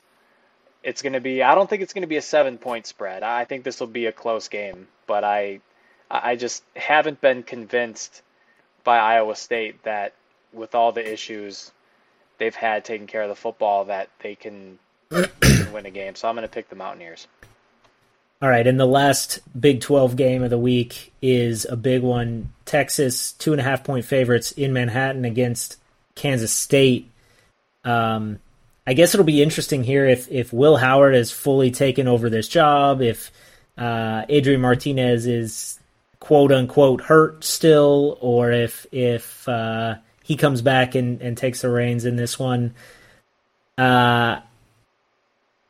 [0.84, 1.42] It's going to be.
[1.42, 3.24] I don't think it's going to be a seven point spread.
[3.24, 5.62] I think this will be a close game, but I,
[6.12, 8.22] I just haven't been convinced
[8.84, 10.14] by Iowa State that
[10.54, 11.72] with all the issues
[12.38, 14.80] they've had taking care of the football that they can,
[15.10, 16.16] they can win a game.
[16.16, 17.28] So I'm going to pick the Mountaineers.
[18.40, 22.54] All right, and the last Big 12 game of the week is a big one.
[22.66, 25.78] Texas, two and a half point favorites in Manhattan against
[26.14, 27.10] Kansas State.
[27.88, 28.40] Um,
[28.86, 32.48] I guess it'll be interesting here if, if Will Howard has fully taken over this
[32.48, 33.32] job, if
[33.78, 35.80] uh, Adrian Martinez is
[36.20, 41.70] quote unquote hurt still, or if if uh, he comes back and, and takes the
[41.70, 42.74] reins in this one.
[43.78, 44.42] Uh,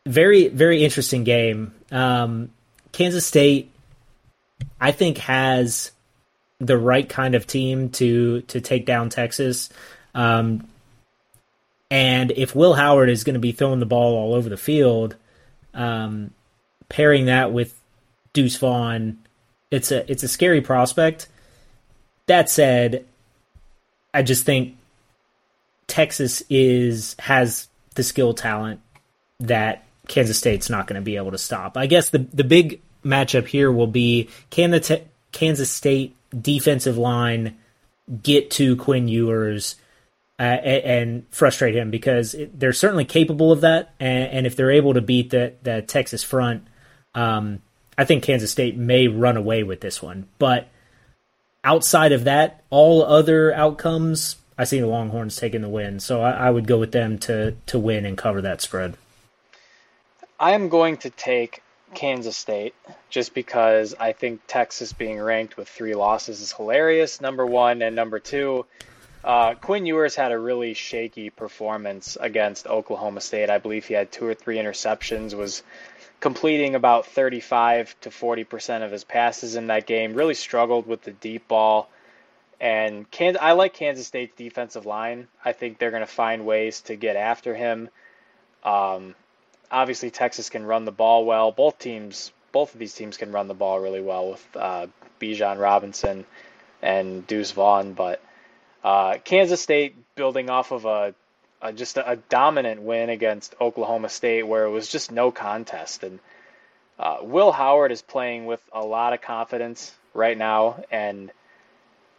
[0.06, 1.74] very very interesting game.
[1.92, 2.52] Um,
[2.92, 3.72] Kansas State,
[4.80, 5.92] I think, has
[6.60, 9.70] the right kind of team to to take down Texas.
[10.16, 10.68] Um,
[11.90, 15.16] and if Will Howard is going to be throwing the ball all over the field,
[15.74, 16.32] um,
[16.90, 17.80] pairing that with
[18.34, 19.18] Deuce Vaughn,
[19.72, 21.28] it's a it's a scary prospect.
[22.26, 23.06] That said,
[24.14, 24.78] I just think
[25.88, 28.82] Texas is has the skill talent
[29.40, 31.78] that Kansas State's not going to be able to stop.
[31.78, 36.98] I guess the the big matchup here will be can the te- Kansas State defensive
[36.98, 37.58] line
[38.24, 39.76] get to Quinn Ewers
[40.40, 44.72] uh, and, frustrate him because it, they're certainly capable of that, and, and, if they're
[44.72, 46.68] able to beat the the Texas front,
[47.16, 47.62] um,
[47.98, 50.28] I think Kansas State may run away with this one.
[50.38, 50.68] But
[51.64, 56.32] outside of that, all other outcomes, I see the Longhorns taking the win, so I,
[56.32, 58.96] I would go with them to to win and cover that spread.
[60.40, 61.64] I am going to take
[61.96, 62.76] Kansas State
[63.10, 67.22] just because I think Texas being ranked with three losses is hilarious.
[67.22, 68.66] Number one and number two,
[69.24, 73.50] uh, Quinn Ewers had a really shaky performance against Oklahoma State.
[73.50, 75.64] I believe he had two or three interceptions, was
[76.20, 80.14] completing about 35 to 40 percent of his passes in that game.
[80.14, 81.90] Really struggled with the deep ball.
[82.60, 83.06] And
[83.40, 85.28] I like Kansas State's defensive line.
[85.46, 87.90] I think they're going to find ways to get after him.
[88.64, 89.14] Um,
[89.72, 91.52] obviously Texas can run the ball well.
[91.52, 94.88] Both teams, both of these teams can run the ball really well with uh,
[95.22, 96.26] Bijan Robinson
[96.82, 97.94] and Deuce Vaughn.
[97.94, 98.22] But
[98.84, 101.14] uh, Kansas State building off of a,
[101.62, 106.04] a just a, a, dominant win against Oklahoma State, where it was just no contest.
[106.04, 106.20] And
[107.00, 111.32] uh, Will Howard is playing with a lot of confidence right now, and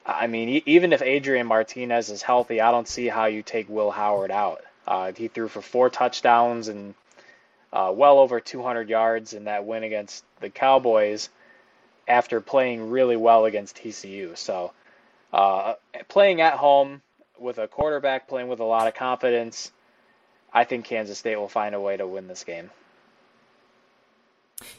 [0.09, 3.91] I mean, even if Adrian Martinez is healthy, I don't see how you take Will
[3.91, 4.63] Howard out.
[4.87, 6.95] Uh, he threw for four touchdowns and
[7.75, 11.29] uh, well over 200 yards in that win against the Cowboys
[12.09, 14.35] after playing really well against TCU.
[14.39, 14.73] So,
[15.33, 15.75] uh,
[16.09, 17.03] playing at home
[17.39, 19.71] with a quarterback playing with a lot of confidence,
[20.53, 22.71] I think Kansas State will find a way to win this game.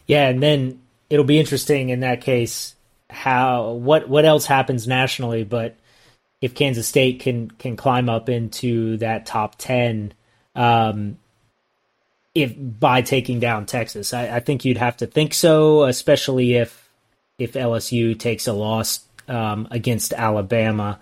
[0.08, 2.76] Yeah, and then it'll be interesting in that case
[3.10, 5.78] how what what else happens nationally, but
[6.42, 10.14] if Kansas State can can climb up into that top ten,
[10.56, 11.18] um,
[12.36, 14.14] if by taking down Texas.
[14.14, 16.90] I, I, think you'd have to think so, especially if
[17.38, 19.00] if LSU takes a loss
[19.30, 21.00] um, against Alabama,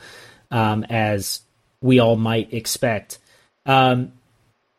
[0.51, 1.41] um, as
[1.82, 3.17] we all might expect.
[3.65, 4.11] Um,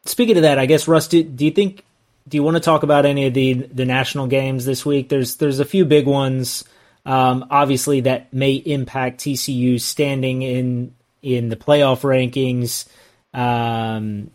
[0.05, 1.85] speaking of that, I guess Russ, do, do, you think
[2.29, 5.09] do you want to talk about any of the the national games this week?
[5.09, 6.65] There's there's a few big ones,
[7.07, 12.89] um, obviously that may impact TCU's standing in in the playoff rankings.
[13.39, 14.31] Um,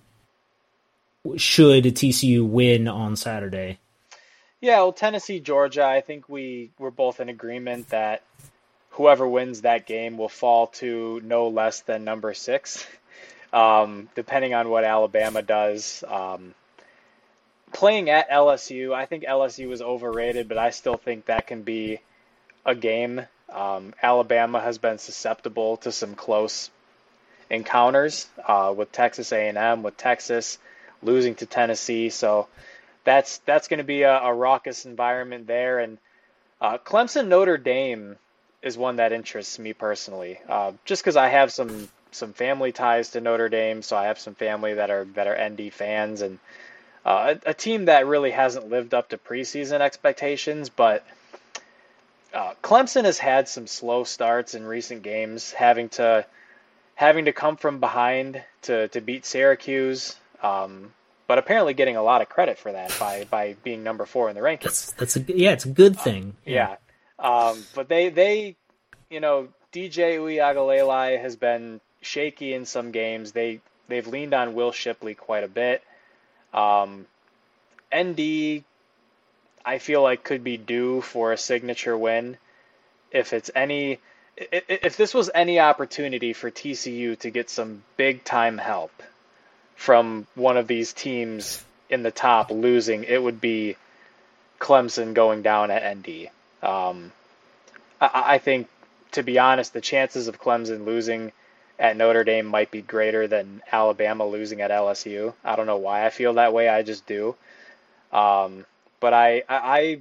[1.38, 3.80] should TCU win on Saturday?
[4.62, 8.24] Yeah, well, Tennessee, Georgia, I think we were both in agreement that
[8.94, 12.86] whoever wins that game will fall to no less than number six,
[13.52, 16.04] um, depending on what Alabama does.
[16.08, 16.54] Um,
[17.72, 22.00] playing at LSU, I think LSU was overrated, but I still think that can be
[22.66, 23.22] a game.
[23.52, 26.70] Um, Alabama has been susceptible to some close
[27.50, 30.58] encounters uh, with Texas A&M, with Texas
[31.02, 32.10] losing to Tennessee.
[32.10, 32.48] So
[33.04, 35.80] that's that's going to be a, a, raucous environment there.
[35.80, 35.98] And
[36.62, 38.16] uh, Clemson Notre Dame
[38.64, 43.12] is one that interests me personally, uh, just because I have some some family ties
[43.12, 46.40] to Notre Dame, so I have some family that are that are ND fans, and
[47.06, 51.06] uh, a, a, team that really hasn't lived up to preseason expectations, but.
[52.34, 56.26] Uh, Clemson has had some slow starts in recent games, having to
[56.96, 60.16] having to come from behind to, to beat Syracuse.
[60.42, 60.92] Um,
[61.28, 64.36] but apparently getting a lot of credit for that by, by being number four in
[64.36, 64.64] the rankings.
[64.64, 66.36] That's, that's a yeah, it's a good thing.
[66.46, 66.76] Yeah, yeah.
[67.20, 68.56] Um, but they they,
[69.10, 73.32] you know, DJ Uiagalelei has been shaky in some games.
[73.32, 75.84] They they've leaned on Will Shipley quite a bit.
[76.54, 77.06] Um,
[77.96, 78.64] ND,
[79.66, 82.38] I feel like could be due for a signature win.
[83.12, 84.00] If it's any,
[84.38, 88.92] if this was any opportunity for TCU to get some big time help
[89.76, 93.76] from one of these teams in the top losing, it would be
[94.60, 96.30] Clemson going down at ND.
[96.64, 97.12] Um,
[98.02, 98.68] I, I think,
[99.12, 101.32] to be honest, the chances of Clemson losing
[101.78, 105.34] at Notre Dame might be greater than Alabama losing at LSU.
[105.44, 106.70] I don't know why I feel that way.
[106.70, 107.36] I just do.
[108.12, 108.66] Um,
[109.00, 110.00] but I, I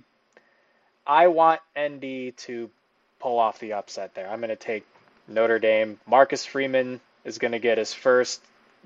[1.06, 2.70] I want ND to
[3.18, 4.28] pull off the upset there.
[4.28, 4.84] I'm going to take
[5.26, 5.98] Notre Dame.
[6.06, 8.40] Marcus Freeman is going to get his first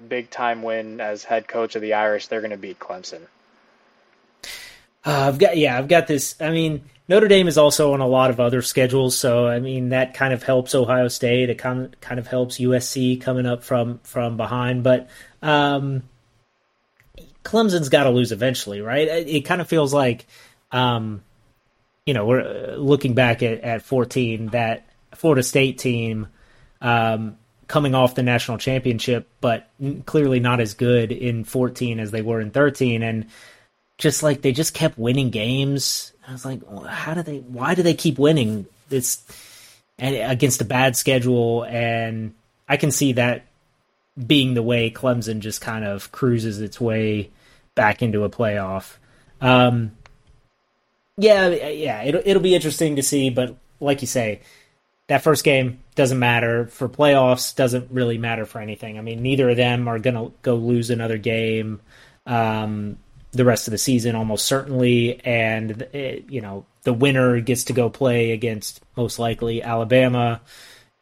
[0.09, 2.29] big time win as head coach of the Irish.
[2.29, 3.23] They're going to beat Clemson.
[5.05, 6.35] Uh, I've got yeah, I've got this.
[6.41, 9.91] I mean, Notre Dame is also on a lot of other schedules, so I mean
[9.91, 11.51] that kind of helps Ohio State.
[11.51, 15.09] It kind of kind of helps USC coming up from from behind, but
[15.41, 16.03] um,
[17.47, 19.07] Clemson's got to lose eventually, right?
[19.07, 20.27] It, it, kind of feels like,
[20.73, 21.23] um,
[22.05, 24.85] you know, we're looking back at, at 14 that
[25.15, 26.27] Florida State team
[26.81, 27.39] um,
[27.69, 29.71] coming off the national championship, but
[30.07, 33.27] clearly not as good in 14 as they were in 13, and
[33.99, 36.13] just like they just kept winning games.
[36.27, 37.39] I was like, how do they?
[37.39, 39.23] Why do they keep winning this
[39.99, 41.65] against a bad schedule?
[41.65, 42.35] And
[42.69, 43.47] I can see that
[44.27, 47.31] being the way Clemson just kind of cruises its way
[47.75, 48.97] back into a playoff.
[49.41, 49.93] Um,
[51.17, 53.31] yeah, yeah, it'll it'll be interesting to see.
[53.31, 54.41] But like you say,
[55.07, 57.55] that first game doesn't matter for playoffs.
[57.55, 58.99] Doesn't really matter for anything.
[58.99, 61.81] I mean, neither of them are gonna go lose another game.
[62.27, 62.99] Um,
[63.37, 67.73] the rest of the season almost certainly, and it, you know the winner gets to
[67.73, 70.41] go play against most likely Alabama,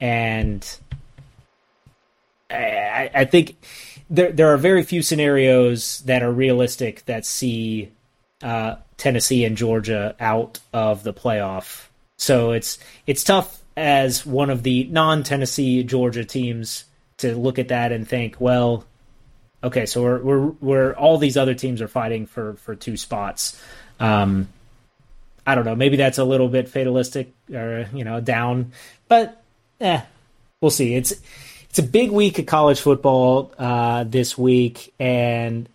[0.00, 0.78] and
[2.50, 3.56] I, I think
[4.10, 7.90] there there are very few scenarios that are realistic that see
[8.42, 11.86] uh, Tennessee and Georgia out of the playoff.
[12.16, 16.84] So it's it's tough as one of the non Tennessee Georgia teams
[17.18, 18.84] to look at that and think, well,
[19.64, 23.60] okay, so we're we're we're all these other teams are fighting for for two spots.
[23.98, 24.48] Um,
[25.46, 25.74] I don't know.
[25.74, 28.72] Maybe that's a little bit fatalistic or you know down,
[29.08, 29.42] but
[29.80, 30.02] eh,
[30.60, 30.94] we'll see.
[30.94, 31.12] It's
[31.68, 35.68] it's a big week of college football uh, this week, and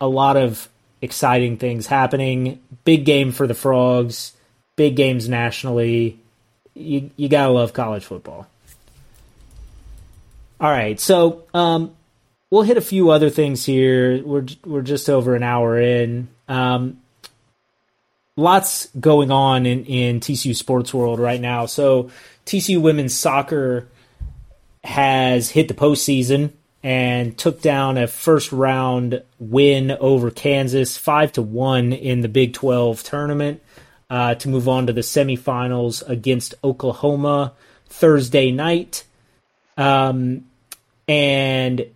[0.00, 0.68] a lot of
[1.00, 2.60] exciting things happening.
[2.84, 4.32] Big game for the frogs.
[4.76, 6.18] Big games nationally.
[6.74, 8.46] You you gotta love college football.
[10.60, 11.92] All right, so um,
[12.52, 14.22] we'll hit a few other things here.
[14.22, 16.28] We're we're just over an hour in.
[16.46, 17.00] Um,
[18.36, 21.66] lots going on in in TCU sports world right now.
[21.66, 22.10] So
[22.44, 23.88] TCU women's soccer
[24.84, 31.42] has hit the postseason and took down a first round win over Kansas, five to
[31.42, 33.62] one in the Big Twelve tournament,
[34.10, 37.54] uh, to move on to the semifinals against Oklahoma
[37.88, 39.04] Thursday night.
[39.78, 40.44] Um,
[41.08, 41.86] and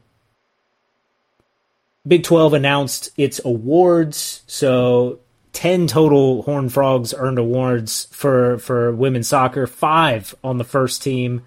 [2.06, 4.42] Big 12 announced its awards.
[4.46, 5.20] So
[5.52, 11.42] 10 total Horn Frogs earned awards for, for women's soccer, five on the first team,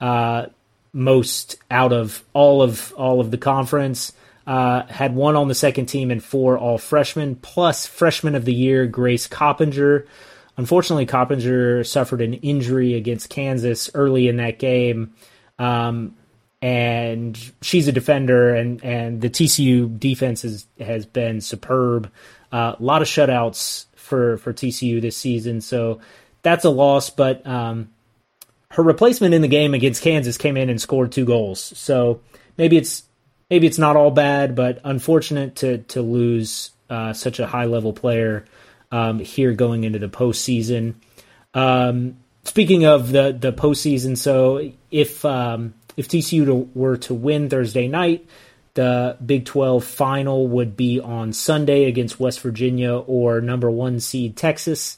[0.00, 0.46] uh,
[0.92, 4.12] most out of all of all of the conference.
[4.46, 8.52] Uh, had one on the second team and four all freshmen, plus freshman of the
[8.52, 10.06] year Grace Coppinger.
[10.56, 15.14] Unfortunately, Coppinger suffered an injury against Kansas early in that game.
[15.58, 16.16] Um,
[16.62, 22.10] and she's a defender, and and the TCU defense is, has been superb.
[22.52, 26.00] Uh, a lot of shutouts for for TCU this season, so
[26.42, 27.10] that's a loss.
[27.10, 27.90] But um,
[28.70, 32.20] her replacement in the game against Kansas came in and scored two goals, so
[32.56, 33.02] maybe it's
[33.50, 37.92] maybe it's not all bad, but unfortunate to to lose uh, such a high level
[37.92, 38.44] player
[38.92, 40.94] um, here going into the postseason.
[41.54, 47.48] Um, speaking of the the postseason, so if um, if TCU to, were to win
[47.48, 48.26] Thursday night,
[48.74, 54.36] the Big 12 final would be on Sunday against West Virginia or number one seed
[54.36, 54.96] Texas.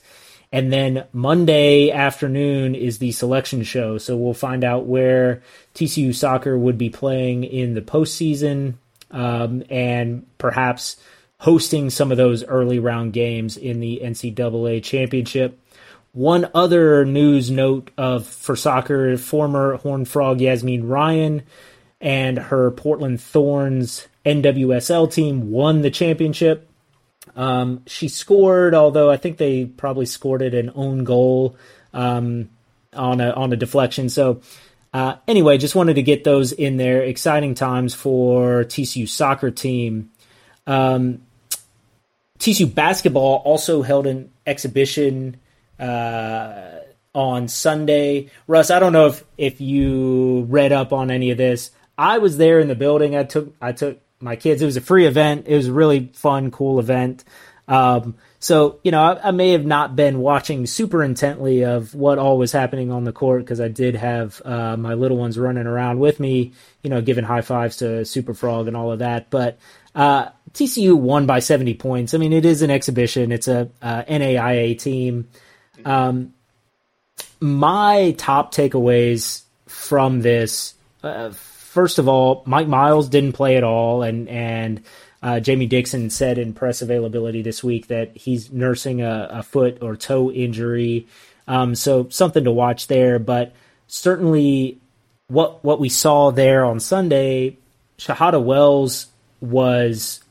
[0.52, 3.98] And then Monday afternoon is the selection show.
[3.98, 5.42] So we'll find out where
[5.74, 8.74] TCU soccer would be playing in the postseason
[9.10, 10.96] um, and perhaps
[11.38, 15.58] hosting some of those early round games in the NCAA championship.
[16.14, 21.42] One other news note of for soccer: former Horn Frog Yazmeen Ryan
[22.00, 26.68] and her Portland Thorns NWSL team won the championship.
[27.36, 31.56] Um, she scored, although I think they probably scored it an own goal
[31.92, 32.48] um,
[32.92, 34.08] on a on a deflection.
[34.08, 34.40] So
[34.94, 37.02] Uh, anyway, just wanted to get those in there.
[37.02, 40.10] Exciting times for TCU soccer team.
[40.68, 41.22] Um,
[42.38, 45.36] TCU basketball also held an exhibition
[45.84, 46.80] uh,
[47.14, 48.30] on Sunday.
[48.46, 51.70] Russ, I don't know if if you read up on any of this.
[51.96, 53.16] I was there in the building.
[53.16, 54.62] I took I took my kids.
[54.62, 55.46] It was a free event.
[55.46, 57.24] It was a really fun, cool event.
[57.66, 62.18] Um, so, you know, I, I, may have not been watching super intently of what
[62.18, 65.66] all was happening on the court because I did have uh, my little ones running
[65.66, 69.30] around with me, you know, giving high fives to Super Frog and all of that.
[69.30, 69.58] But
[69.94, 72.12] uh, TCU won by 70 points.
[72.12, 75.28] I mean, it is an exhibition, it's a uh, NAIA team.
[75.84, 76.34] Um,
[77.40, 84.02] my top takeaways from this, uh, first of all, Mike Miles didn't play at all,
[84.02, 84.82] and and
[85.22, 89.78] uh, Jamie Dixon said in press availability this week that he's nursing a, a foot
[89.82, 91.06] or toe injury.
[91.46, 93.18] Um, so something to watch there.
[93.18, 93.52] But
[93.86, 94.78] certainly,
[95.28, 97.58] what what we saw there on Sunday,
[97.98, 99.06] Shahada Wells
[99.40, 100.23] was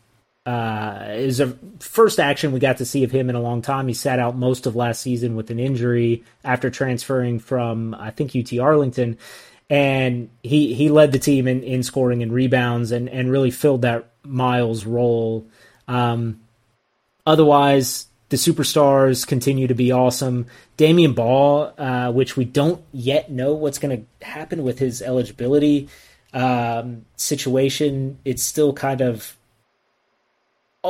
[0.46, 3.88] uh, is a first action we got to see of him in a long time.
[3.88, 8.36] He sat out most of last season with an injury after transferring from I think
[8.36, 9.18] UT Arlington,
[9.70, 13.84] and he he led the team in, in scoring and rebounds and and really filled
[13.84, 15.48] that Miles' role.
[15.88, 16.42] Um,
[17.26, 20.48] otherwise, the superstars continue to be awesome.
[20.78, 25.88] Damion Baugh, uh, which we don't yet know what's going to happen with his eligibility
[26.34, 28.18] um, situation.
[28.26, 29.38] It's still kind of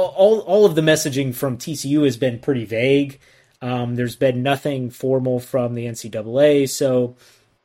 [0.02, 3.20] all, all of the messaging from TCU has been pretty vague.
[3.62, 7.16] Um, there's been nothing formal from the NCAA, so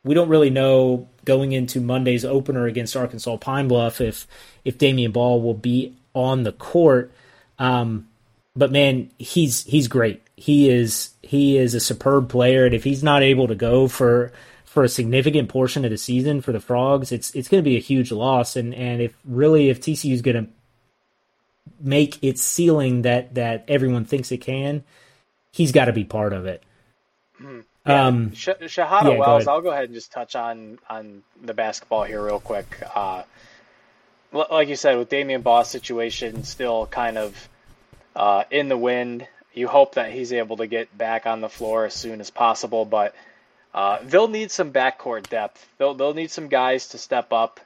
[0.03, 4.25] we don't really know going into Monday's opener against Arkansas Pine Bluff if
[4.63, 7.11] if Damion Baugh will be on the court.
[7.57, 8.07] Um,
[8.55, 10.21] but man, he's he's great.
[10.37, 14.31] He is he is a superb player, and if he's not able to go for
[14.63, 17.75] for a significant portion of the season for the Frogs, it's it's going to be
[17.75, 18.55] a huge loss.
[18.55, 20.51] And and if really if TCU is going to
[21.79, 24.83] make its ceiling that that everyone thinks it can,
[25.51, 26.63] he's got to be part of it.
[27.41, 27.59] Mm-hmm.
[27.87, 28.05] Yeah.
[28.05, 31.53] Um, Sh- Shahada yeah, Wells, go I'll go ahead and just touch on on the
[31.53, 32.67] basketball here real quick.
[32.93, 33.23] Uh,
[34.31, 37.49] like you said, with Damion Baugh's situation still kind of
[38.15, 41.85] uh, in the wind, you hope that he's able to get back on the floor
[41.85, 42.85] as soon as possible.
[42.85, 43.15] But
[43.73, 45.67] uh, they'll need some backcourt depth.
[45.77, 47.59] They'll they'll need some guys to step up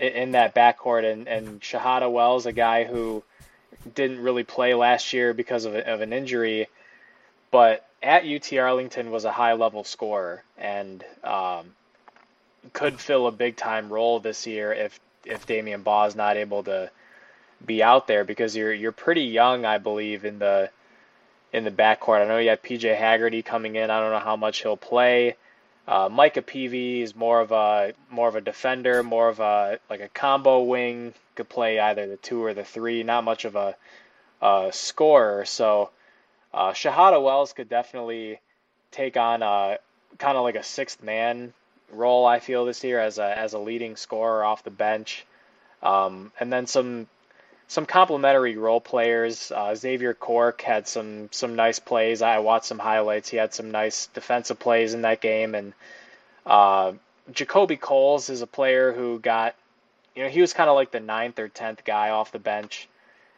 [0.00, 1.10] in, that backcourt.
[1.10, 3.22] And and Shahada Wells, a guy who
[3.94, 6.68] didn't really play last year because of, of an injury,
[7.50, 11.74] but at UT Arlington was a high level scorer and um,
[12.72, 16.62] could fill a big time role this year if if Damion Baugh is not able
[16.64, 16.90] to
[17.64, 20.70] be out there because you're you're pretty young, I believe, in the
[21.52, 22.22] in the backcourt.
[22.22, 23.90] I know you have PJ Haggerty coming in.
[23.90, 25.36] I don't know how much he'll play.
[25.88, 30.00] Uh, Micah Peavy is more of a more of a defender, more of a like
[30.00, 31.14] a combo wing.
[31.34, 33.02] Could play either the two or the three.
[33.02, 33.74] Not much of a,
[34.42, 35.46] a scorer.
[35.46, 35.88] So
[36.52, 38.38] uh, Shahada Wells could definitely
[38.90, 39.78] take on a
[40.18, 41.54] kind of like a sixth man
[41.90, 42.26] role.
[42.26, 45.24] I feel this year as a as a leading scorer off the bench,
[45.82, 47.06] um, and then some
[47.68, 49.52] some complementary role players.
[49.52, 52.22] Uh, Xavier Cork had some some nice plays.
[52.22, 53.28] I watched some highlights.
[53.28, 55.74] He had some nice defensive plays in that game, and
[56.46, 56.92] uh,
[57.30, 59.54] JaKobe Coles is a player who got,
[60.16, 62.88] you know, he was kind of like the ninth or tenth guy off the bench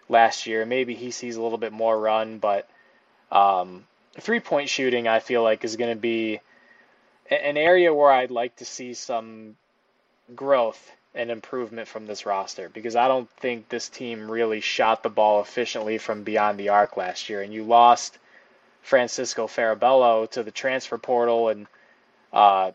[0.09, 0.64] last year.
[0.64, 2.69] Maybe he sees a little bit more run, but
[3.32, 3.85] um,
[4.20, 6.40] three point shooting, I feel like, is going to be
[7.28, 9.57] an area where I'd like to see some
[10.36, 15.09] growth and improvement from this roster because I don't think this team really shot the
[15.09, 17.43] ball efficiently from beyond the arc last year.
[17.43, 18.19] And you lost
[18.82, 21.66] Francisco Farabello to the transfer portal, and
[22.32, 22.70] uh,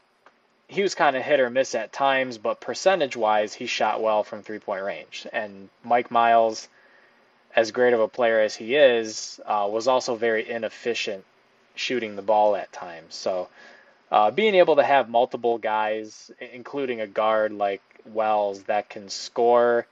[0.68, 4.24] he was kind of hit or miss at times, but percentage wise, he shot well
[4.24, 5.26] from three point range.
[5.32, 6.68] And Mike Miles
[7.56, 11.24] as great of a player as he is, uh, was also very inefficient
[11.74, 13.16] shooting the ball at times.
[13.16, 13.48] So
[14.12, 19.88] uh, being able to have multiple guys, including a guard like Wells, that can score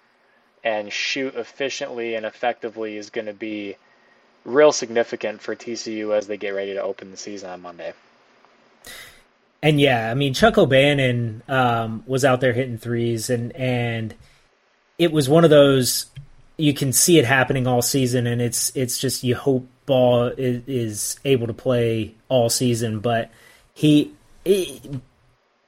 [0.63, 3.75] and shoot efficiently and effectively is going to be
[4.45, 7.93] real significant for TCU as they get ready to open the season on Monday.
[9.61, 14.13] And yeah, I mean Chuck O'Bannon um, was out there hitting threes, and and
[14.97, 16.07] it was one of those
[16.57, 20.63] you can see it happening all season, and it's it's just you hope Baugh is,
[20.67, 23.31] is able to play all season, but
[23.73, 24.11] he
[24.43, 25.01] it,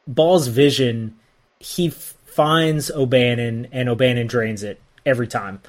[0.05, 1.17] Baugh's vision
[1.59, 1.89] he
[2.35, 5.61] finds O'Bannon and O'Bannon drains it every time.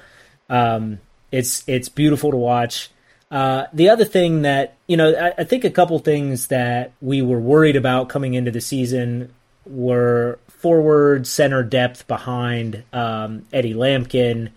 [0.49, 0.99] Um,
[1.31, 2.89] it's it's beautiful to watch.
[3.29, 7.21] Uh, the other thing that you know, I, I, think a couple things that we
[7.21, 9.33] were worried about coming into the season
[9.65, 14.51] were forward center depth behind um, Eddie Lampkin,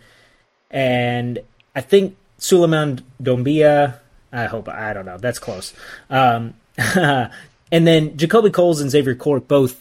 [0.70, 1.41] and
[1.74, 3.99] I think Souleymane Doumbia.
[4.32, 5.19] I hope I don't know.
[5.19, 5.74] That's close.
[6.09, 7.31] Um, and
[7.70, 9.81] then JaKobe Coles and Xavier Cork both,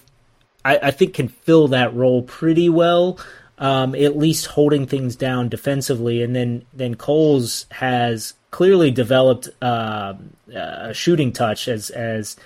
[0.69, 3.19] I, I think, can fill that role pretty well.
[3.57, 10.13] Um, at least holding things down defensively, and then then Coles has clearly developed uh,
[10.53, 12.37] a shooting touch as as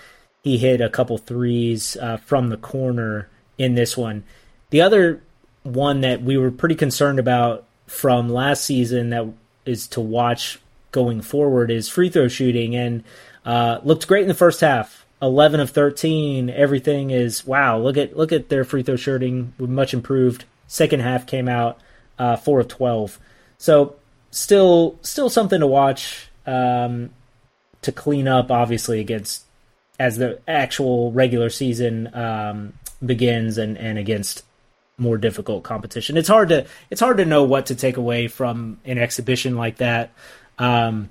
[0.42, 3.30] he hit a couple threes uh, from the corner
[3.60, 4.24] in this one.
[4.72, 5.22] The other
[5.62, 9.28] one that we were pretty concerned about from last season that
[9.66, 10.60] is to watch
[10.92, 13.04] going forward is free throw shooting and
[13.46, 15.03] uh, looked great in the first half.
[15.24, 19.94] 11 of 13 everything is wow look at look at their free throw shooting much
[19.94, 21.80] improved second half came out
[22.20, 23.20] uh, 4 of 12
[23.58, 23.96] so
[24.30, 27.10] still still something to watch um,
[27.82, 29.46] to clean up obviously against
[30.00, 32.74] as the actual regular season um,
[33.06, 34.44] begins and, and against
[34.98, 36.18] more difficult competition.
[36.18, 39.78] It's hard to it's hard to know what to take away from an exhibition like
[39.78, 40.12] that.
[40.58, 41.10] Um,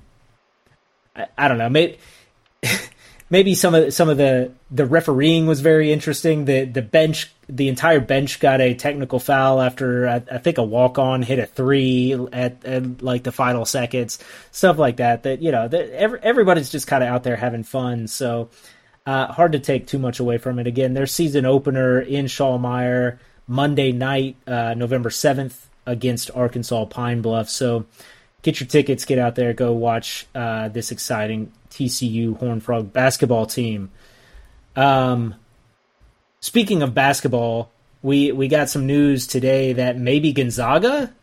[1.15, 1.69] I, I don't know.
[1.69, 1.97] Maybe
[3.33, 6.45] maybe some of some of the the refereeing was very interesting.
[6.45, 10.63] The the bench, the entire bench got a technical foul after I, I think a
[10.63, 14.19] walk on hit a three at, at, like the final seconds,
[14.51, 15.23] stuff like that.
[15.23, 18.07] That you know, that every, everybody's just kind of out there having fun.
[18.07, 18.51] So
[19.07, 20.67] uh, hard to take too much away from it.
[20.67, 27.49] Again, their season opener in Schollmaier Monday night, uh, November seventh against Arkansas Pine Bluff.
[27.49, 27.87] So
[28.43, 33.45] get your tickets, get out there, go watch uh, this exciting TCU Horned Frog basketball
[33.45, 33.91] team.
[34.75, 35.35] Um,
[36.39, 37.71] speaking of basketball,
[38.01, 41.13] we we got some news today that maybe Gonzaga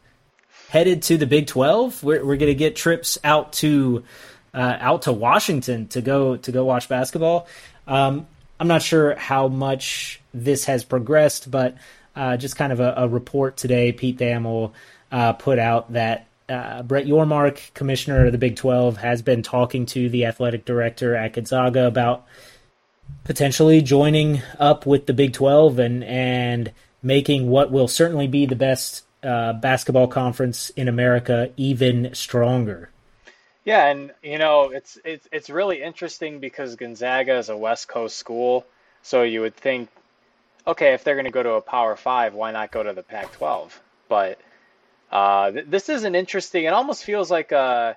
[0.68, 2.02] headed to the Big Twelve.
[2.02, 4.04] We're we're gonna get trips out to
[4.52, 7.46] uh, out to Washington to go to go watch basketball.
[7.86, 8.26] Um,
[8.58, 11.76] I'm not sure how much this has progressed, but
[12.14, 13.92] uh, just kind of a, a, report today.
[13.92, 14.72] Pete Thamel
[15.10, 19.86] uh, put out that uh, Brett Yormark, commissioner of the Big 12, has been talking
[19.86, 22.26] to the athletic director at Gonzaga about
[23.24, 26.72] potentially joining up with the Big 12 and and
[27.02, 32.90] making what will certainly be the best uh, basketball conference in America even stronger.
[33.64, 38.16] Yeah, and you know it's it's it's really interesting because Gonzaga is a West Coast
[38.16, 38.64] school,
[39.02, 39.90] so you would think,
[40.66, 43.02] okay, if they're going to go to a Power Five, why not go to the
[43.02, 43.70] Pac-12?
[44.08, 44.40] But
[45.10, 46.64] uh, th- this is an interesting.
[46.64, 47.96] It almost feels like a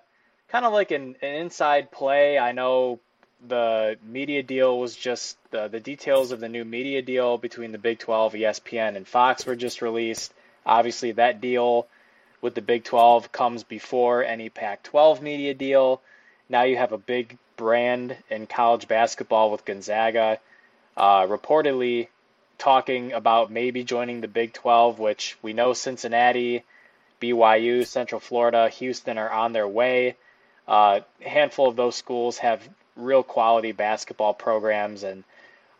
[0.50, 2.38] kind of like an, an inside play.
[2.40, 3.00] I know
[3.48, 7.78] the media deal was just the the details of the new media deal between the
[7.78, 10.34] Big 12, ESPN, and Fox were just released.
[10.66, 11.88] Obviously, that deal
[12.42, 16.02] with the Big 12 comes before any Pac 12 media deal.
[16.50, 20.40] Now you have a big brand in college basketball with Gonzaga,
[20.98, 22.08] uh, reportedly
[22.58, 26.64] talking about maybe joining the Big 12, which we know Cincinnati,
[27.24, 30.16] BYU, Central Florida, Houston are on their way.
[30.68, 35.24] Uh, a handful of those schools have real quality basketball programs, and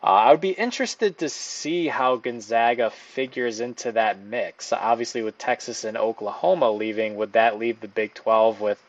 [0.02, 4.72] uh, I would be interested to see how Gonzaga figures into that mix.
[4.72, 8.82] Obviously, with Texas and Oklahoma leaving, would that leave the Big 12 with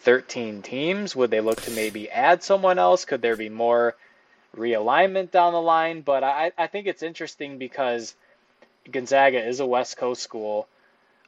[0.00, 1.14] 13 teams?
[1.14, 3.04] Would they look to maybe add someone else?
[3.04, 3.94] Could there be more
[4.56, 6.00] realignment down the line?
[6.00, 8.14] But I, I think it's interesting because
[8.90, 10.66] Gonzaga is a West Coast school,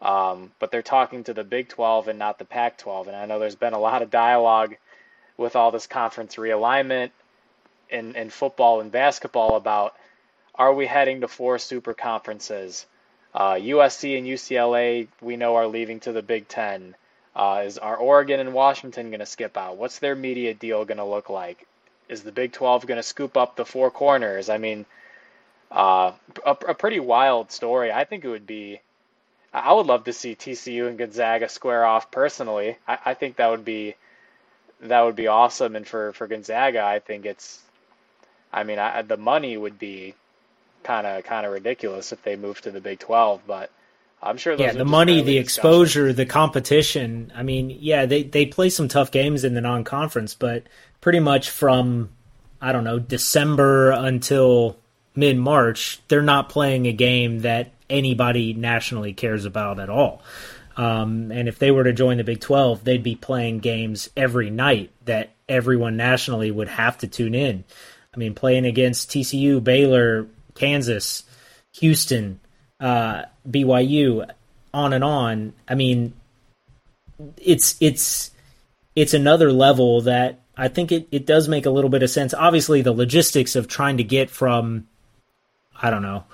[0.04, 3.08] um, but they're talking to the Big 12 and not the Pac 12.
[3.08, 4.76] And I know there's been a lot of dialogue
[5.38, 7.10] with all this conference realignment
[7.88, 9.96] in, in football and basketball about
[10.54, 12.86] are we heading to four super conferences?
[13.34, 16.94] Uh, USC and UCLA, we know, are leaving to the Big Ten.
[17.34, 19.76] Uh, is are Oregon and Washington going to skip out?
[19.76, 21.66] What's their media deal going to look like?
[22.08, 24.48] Is the Big 12 going to scoop up the four corners?
[24.50, 24.86] I mean,
[25.72, 26.12] uh,
[26.44, 27.90] a, a pretty wild story.
[27.90, 28.80] I think it would be.
[29.54, 32.76] I would love to see TCU and Gonzaga square off personally.
[32.88, 33.94] I, I think that would be
[34.80, 35.76] that would be awesome.
[35.76, 37.60] And for, for Gonzaga, I think it's
[38.52, 40.14] I mean, I, the money would be
[40.82, 43.70] kind of kind of ridiculous if they moved to the Big Twelve, but
[44.22, 44.54] I'm sure.
[44.54, 47.32] yeah, the money, the exposure, the competition.
[47.34, 50.64] I mean, yeah, they they play some tough games in the non-conference, but
[51.00, 52.10] pretty much from
[52.60, 54.78] I don't know December until
[55.14, 60.22] mid March, they're not playing a game that anybody nationally cares about at all.
[60.76, 64.50] Um, and if they were to join the Big 12, they'd be playing games every
[64.50, 67.64] night that everyone nationally would have to tune in.
[68.12, 71.22] I mean, playing against TCU, Baylor, Kansas,
[71.76, 72.40] Houston,
[72.80, 74.28] uh, BYU,
[74.72, 75.52] on and on.
[75.68, 76.14] I mean,
[77.36, 78.32] it's it's
[78.96, 82.34] it's another level that I think it, it does make a little bit of sense.
[82.34, 84.86] Obviously, the logistics of trying to get from
[85.80, 86.24] I don't know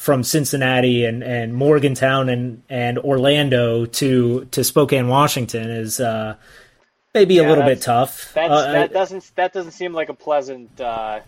[0.00, 6.36] from Cincinnati and, and Morgantown and, and Orlando to to Spokane, Washington is uh,
[7.12, 8.34] maybe yeah, a little bit tough.
[8.34, 11.20] Uh, that doesn't that doesn't seem like a pleasant uh,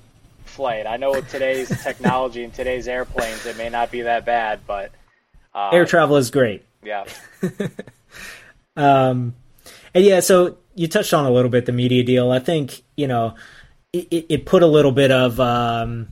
[0.47, 0.87] flight.
[0.87, 4.91] I know with today's technology and today's airplanes, it may not be that bad, but
[5.55, 6.65] uh, air travel is great.
[6.83, 7.05] Yeah.
[8.77, 9.35] um,
[9.93, 12.31] and yeah, so you touched on a little bit the media deal.
[12.31, 13.35] I think you know
[13.93, 16.11] it, it put a little bit of um,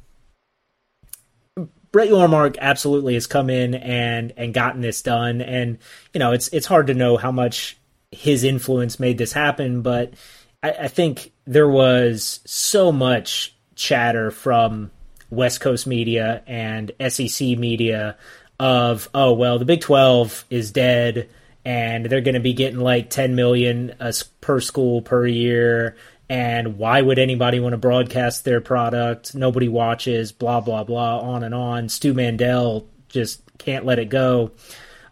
[1.93, 5.79] Brett Yormark absolutely has come in and and gotten this done, and
[6.15, 7.79] you know it's it's hard to know how much
[8.13, 10.15] his influence made this happen, but
[10.63, 14.91] I, I think there was so much chatter from
[15.31, 18.17] West Coast media and SEC media
[18.59, 21.29] of oh well the Big 12 is dead
[21.65, 23.95] and they're going to be getting like 10 million
[24.41, 25.97] per school per year
[26.31, 29.35] and why would anybody want to broadcast their product?
[29.35, 31.89] Nobody watches, blah blah blah, on and on.
[31.89, 34.53] Stu Mandel just can't let it go.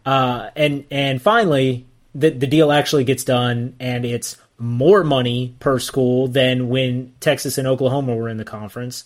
[0.07, 5.81] Uh, and and finally, the the deal actually gets done, and it's more money per
[5.81, 9.03] school than when Texas and Oklahoma were in the conference,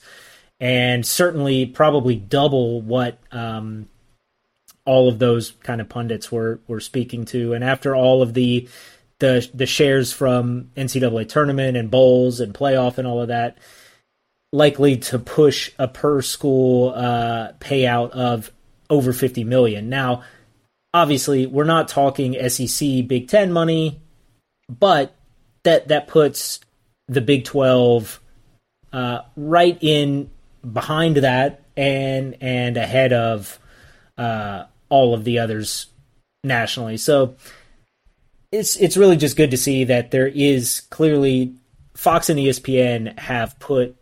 [0.60, 3.88] and certainly probably double what um,
[4.84, 7.54] all of those kind of pundits were were speaking to.
[7.54, 8.68] And after all of the
[9.22, 13.56] the the shares from NCAA tournament and bowls and playoff and all of that
[14.52, 18.50] likely to push a per school uh, payout of
[18.90, 19.88] over 50 million.
[19.88, 20.24] Now,
[20.92, 24.02] obviously, we're not talking SEC Big 10 money,
[24.68, 25.14] but
[25.62, 26.58] that that puts
[27.06, 28.20] the Big 12
[28.92, 30.30] uh, right in
[30.70, 33.60] behind that and and ahead of
[34.18, 35.86] uh, all of the others
[36.42, 36.96] nationally.
[36.96, 37.36] So
[38.52, 41.54] it's it's really just good to see that there is clearly
[41.94, 43.96] Fox and ESPN have put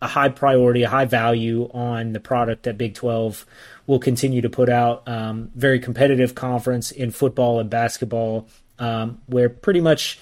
[0.00, 3.46] a high priority, a high value on the product that Big 12
[3.86, 5.06] will continue to put out.
[5.06, 8.48] Um, very competitive conference in football and basketball,
[8.78, 10.18] um, where pretty much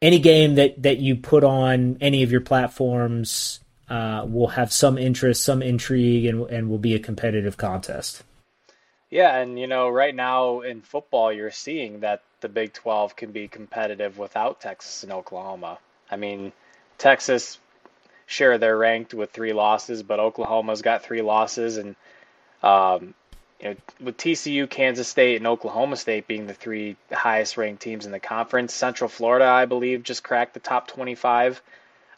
[0.00, 3.60] any game that, that you put on any of your platforms
[3.90, 8.22] uh, will have some interest, some intrigue, and, and will be a competitive contest.
[9.10, 13.32] Yeah, and you know, right now in football, you're seeing that the Big 12 can
[13.32, 15.78] be competitive without Texas and Oklahoma.
[16.10, 16.52] I mean,
[16.96, 17.58] Texas,
[18.26, 21.96] sure, they're ranked with three losses, but Oklahoma's got three losses, and
[22.62, 23.14] um,
[23.60, 28.06] you know, with TCU, Kansas State, and Oklahoma State being the three highest ranked teams
[28.06, 31.60] in the conference, Central Florida, I believe, just cracked the top 25.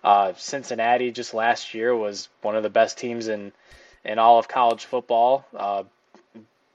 [0.03, 3.53] Uh, Cincinnati just last year was one of the best teams in
[4.03, 5.45] in all of college football.
[5.55, 5.85] Uh,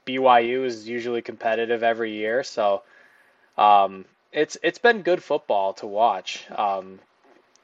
[0.06, 2.82] BYU is usually competitive every year, so
[3.58, 6.44] um, it's it's been good football to watch.
[6.50, 6.98] Um,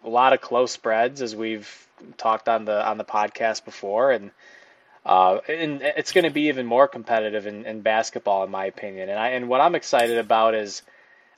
[0.05, 1.87] a lot of close spreads, as we've
[2.17, 4.31] talked on the on the podcast before, and
[5.05, 9.09] uh, and it's going to be even more competitive in, in basketball, in my opinion.
[9.09, 10.83] And I and what I'm excited about is,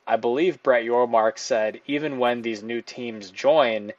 [0.07, 3.93] I believe Brett Yormark said even when these new teams join,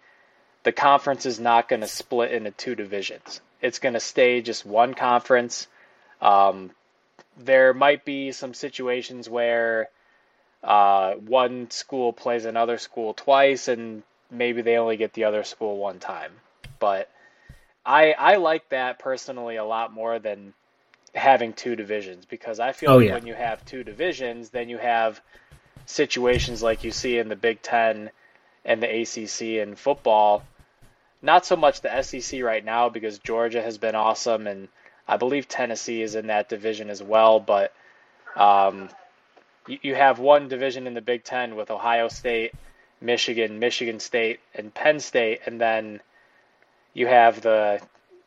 [0.63, 3.41] the conference is not going to split into two divisions.
[3.61, 5.67] It's going to stay just one conference.
[6.21, 6.71] Um,
[7.37, 9.89] there might be some situations where
[10.65, 14.01] uh, one school plays another school twice, and
[14.31, 16.31] maybe they only get the other school one time.
[16.79, 17.09] But
[17.85, 20.55] I I like that personally a lot more than
[21.13, 23.13] having two divisions because I feel oh, like yeah.
[23.13, 25.21] when you have two divisions, then you have
[25.85, 28.09] situations like you see in the Big Ten
[28.65, 30.43] and the ACC in football.
[31.21, 34.67] Not so much the SEC right now because Georgia has been awesome and
[35.07, 37.71] I believe Tennessee is in that division as well, but
[38.35, 38.89] um,
[39.67, 42.53] you, you have one division in the Big Ten with Ohio State,
[43.01, 46.01] Michigan, Michigan State, and Penn State, and then
[46.93, 47.81] you have the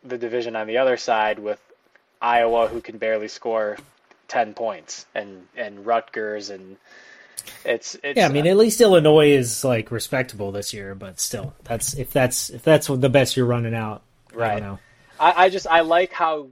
[0.04, 1.60] the division on the other side with
[2.20, 3.76] Iowa, who can barely score
[4.28, 6.76] ten points, and and Rutgers, and
[7.64, 8.26] it's, it's yeah.
[8.26, 12.12] I mean, uh, at least Illinois is like respectable this year, but still, that's if
[12.12, 14.02] that's if that's the best you're running out.
[14.32, 14.62] Right.
[14.62, 14.78] I,
[15.18, 16.48] I, I just I like how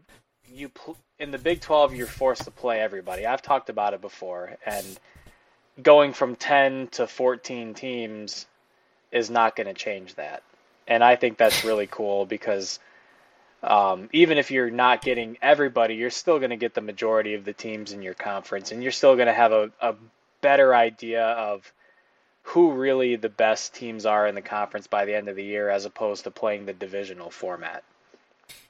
[0.53, 3.27] you pl- in the Big 12 you're forced to play everybody.
[3.27, 4.87] I've talked about it before and
[5.83, 8.47] going from 10 to 14 teams
[9.13, 10.43] is not going to change that.
[10.87, 12.79] And I think that's really cool because
[13.63, 17.45] um, even if you're not getting everybody, you're still going to get the majority of
[17.45, 19.95] the teams in your conference, and you're still going to have a, a
[20.41, 21.73] better idea of
[22.43, 25.69] who really the best teams are in the conference by the end of the year
[25.69, 27.83] as opposed to playing the divisional format.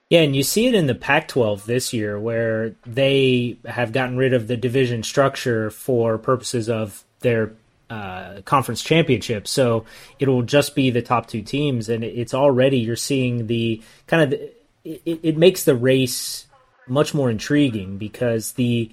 [0.08, 4.16] Yeah, and you see it in the Pac 12 this year where they have gotten
[4.16, 7.52] rid of the division structure for purposes of their
[7.90, 9.48] uh, conference championship.
[9.48, 9.84] So
[10.20, 14.40] it'll just be the top two teams, and it's already, you're seeing the kind of.
[14.84, 16.46] it, it makes the race
[16.86, 18.92] much more intriguing because the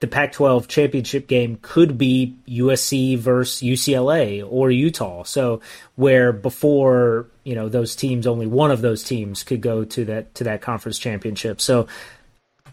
[0.00, 5.22] the Pac-12 championship game could be USC versus UCLA or Utah.
[5.22, 5.60] So
[5.94, 10.34] where before, you know, those teams only one of those teams could go to that
[10.34, 11.60] to that conference championship.
[11.62, 11.88] So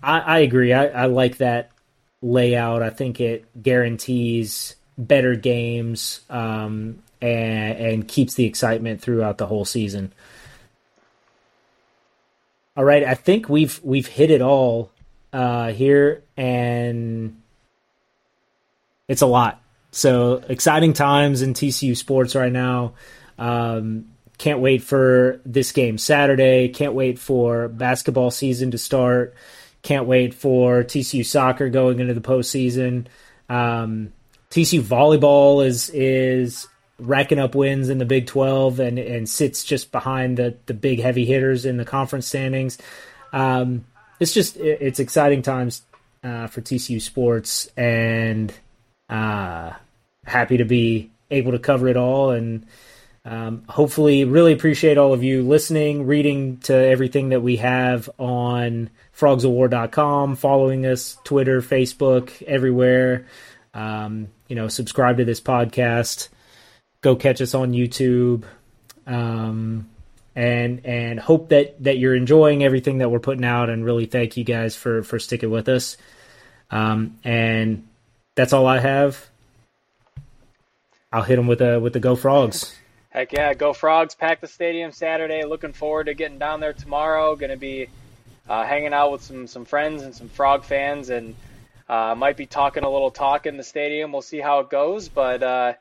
[0.02, 0.74] I, I agree.
[0.74, 1.72] I, I like that
[2.22, 2.84] layout.
[2.84, 9.66] I think it guarantees better games um, and, and keeps the excitement throughout the whole
[9.66, 10.14] season.
[12.76, 14.92] All right, I think we've we've hit it all
[15.32, 17.42] uh, here, and
[19.08, 19.62] it's a lot.
[19.92, 22.94] So exciting times in TCU sports right now.
[23.38, 26.70] Um, can't wait for this game Saturday.
[26.70, 29.36] Can't wait for basketball season to start.
[29.84, 33.06] Can't wait for TCU soccer going into the postseason.
[33.50, 34.14] Um,
[34.50, 36.68] TCU volleyball is is
[37.00, 41.00] racking up wins in the Big Twelve and and sits just behind the the big
[41.00, 42.78] heavy hitters in the conference standings.
[43.32, 43.86] Um,
[44.20, 45.84] it's just it's exciting times
[46.24, 48.54] uh, for TCU sports and
[49.10, 49.72] uh,
[50.26, 52.66] happy to be able to cover it all and
[53.26, 58.90] um, hopefully really appreciate all of you listening reading to everything that we have on
[59.18, 63.26] frogsofwar.com following us twitter facebook everywhere.
[63.74, 66.30] Um, you know subscribe to this podcast.
[67.02, 68.44] Go catch us on youtube.
[69.08, 69.90] Um,
[70.36, 74.36] and and hope that that you're enjoying everything that we're putting out and really thank
[74.36, 75.98] you guys for for sticking with us
[76.74, 77.88] um, and
[78.36, 79.30] that's all i have.
[81.12, 82.76] I'll hit them with a with the go frogs.
[83.12, 85.44] Heck yeah go frogs pack the stadium saturday.
[85.46, 87.36] Looking forward to getting down there tomorrow.
[87.36, 87.90] Gonna be
[88.50, 91.36] uh, hanging out with some some friends and some frog fans and
[91.88, 94.12] uh, might be talking a little talk in the stadium.
[94.12, 95.74] We'll see how it goes but uh,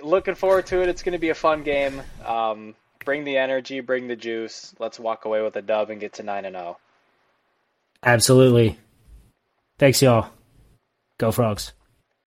[0.00, 0.88] looking forward to it.
[0.88, 2.00] It's going to be a fun game.
[2.24, 4.72] Um, bring the energy, bring the juice.
[4.78, 6.78] Let's walk away with a dub and get to 9 and 0.
[8.04, 8.78] Absolutely.
[9.80, 10.28] Thanks y'all.
[11.18, 11.72] Go Frogs.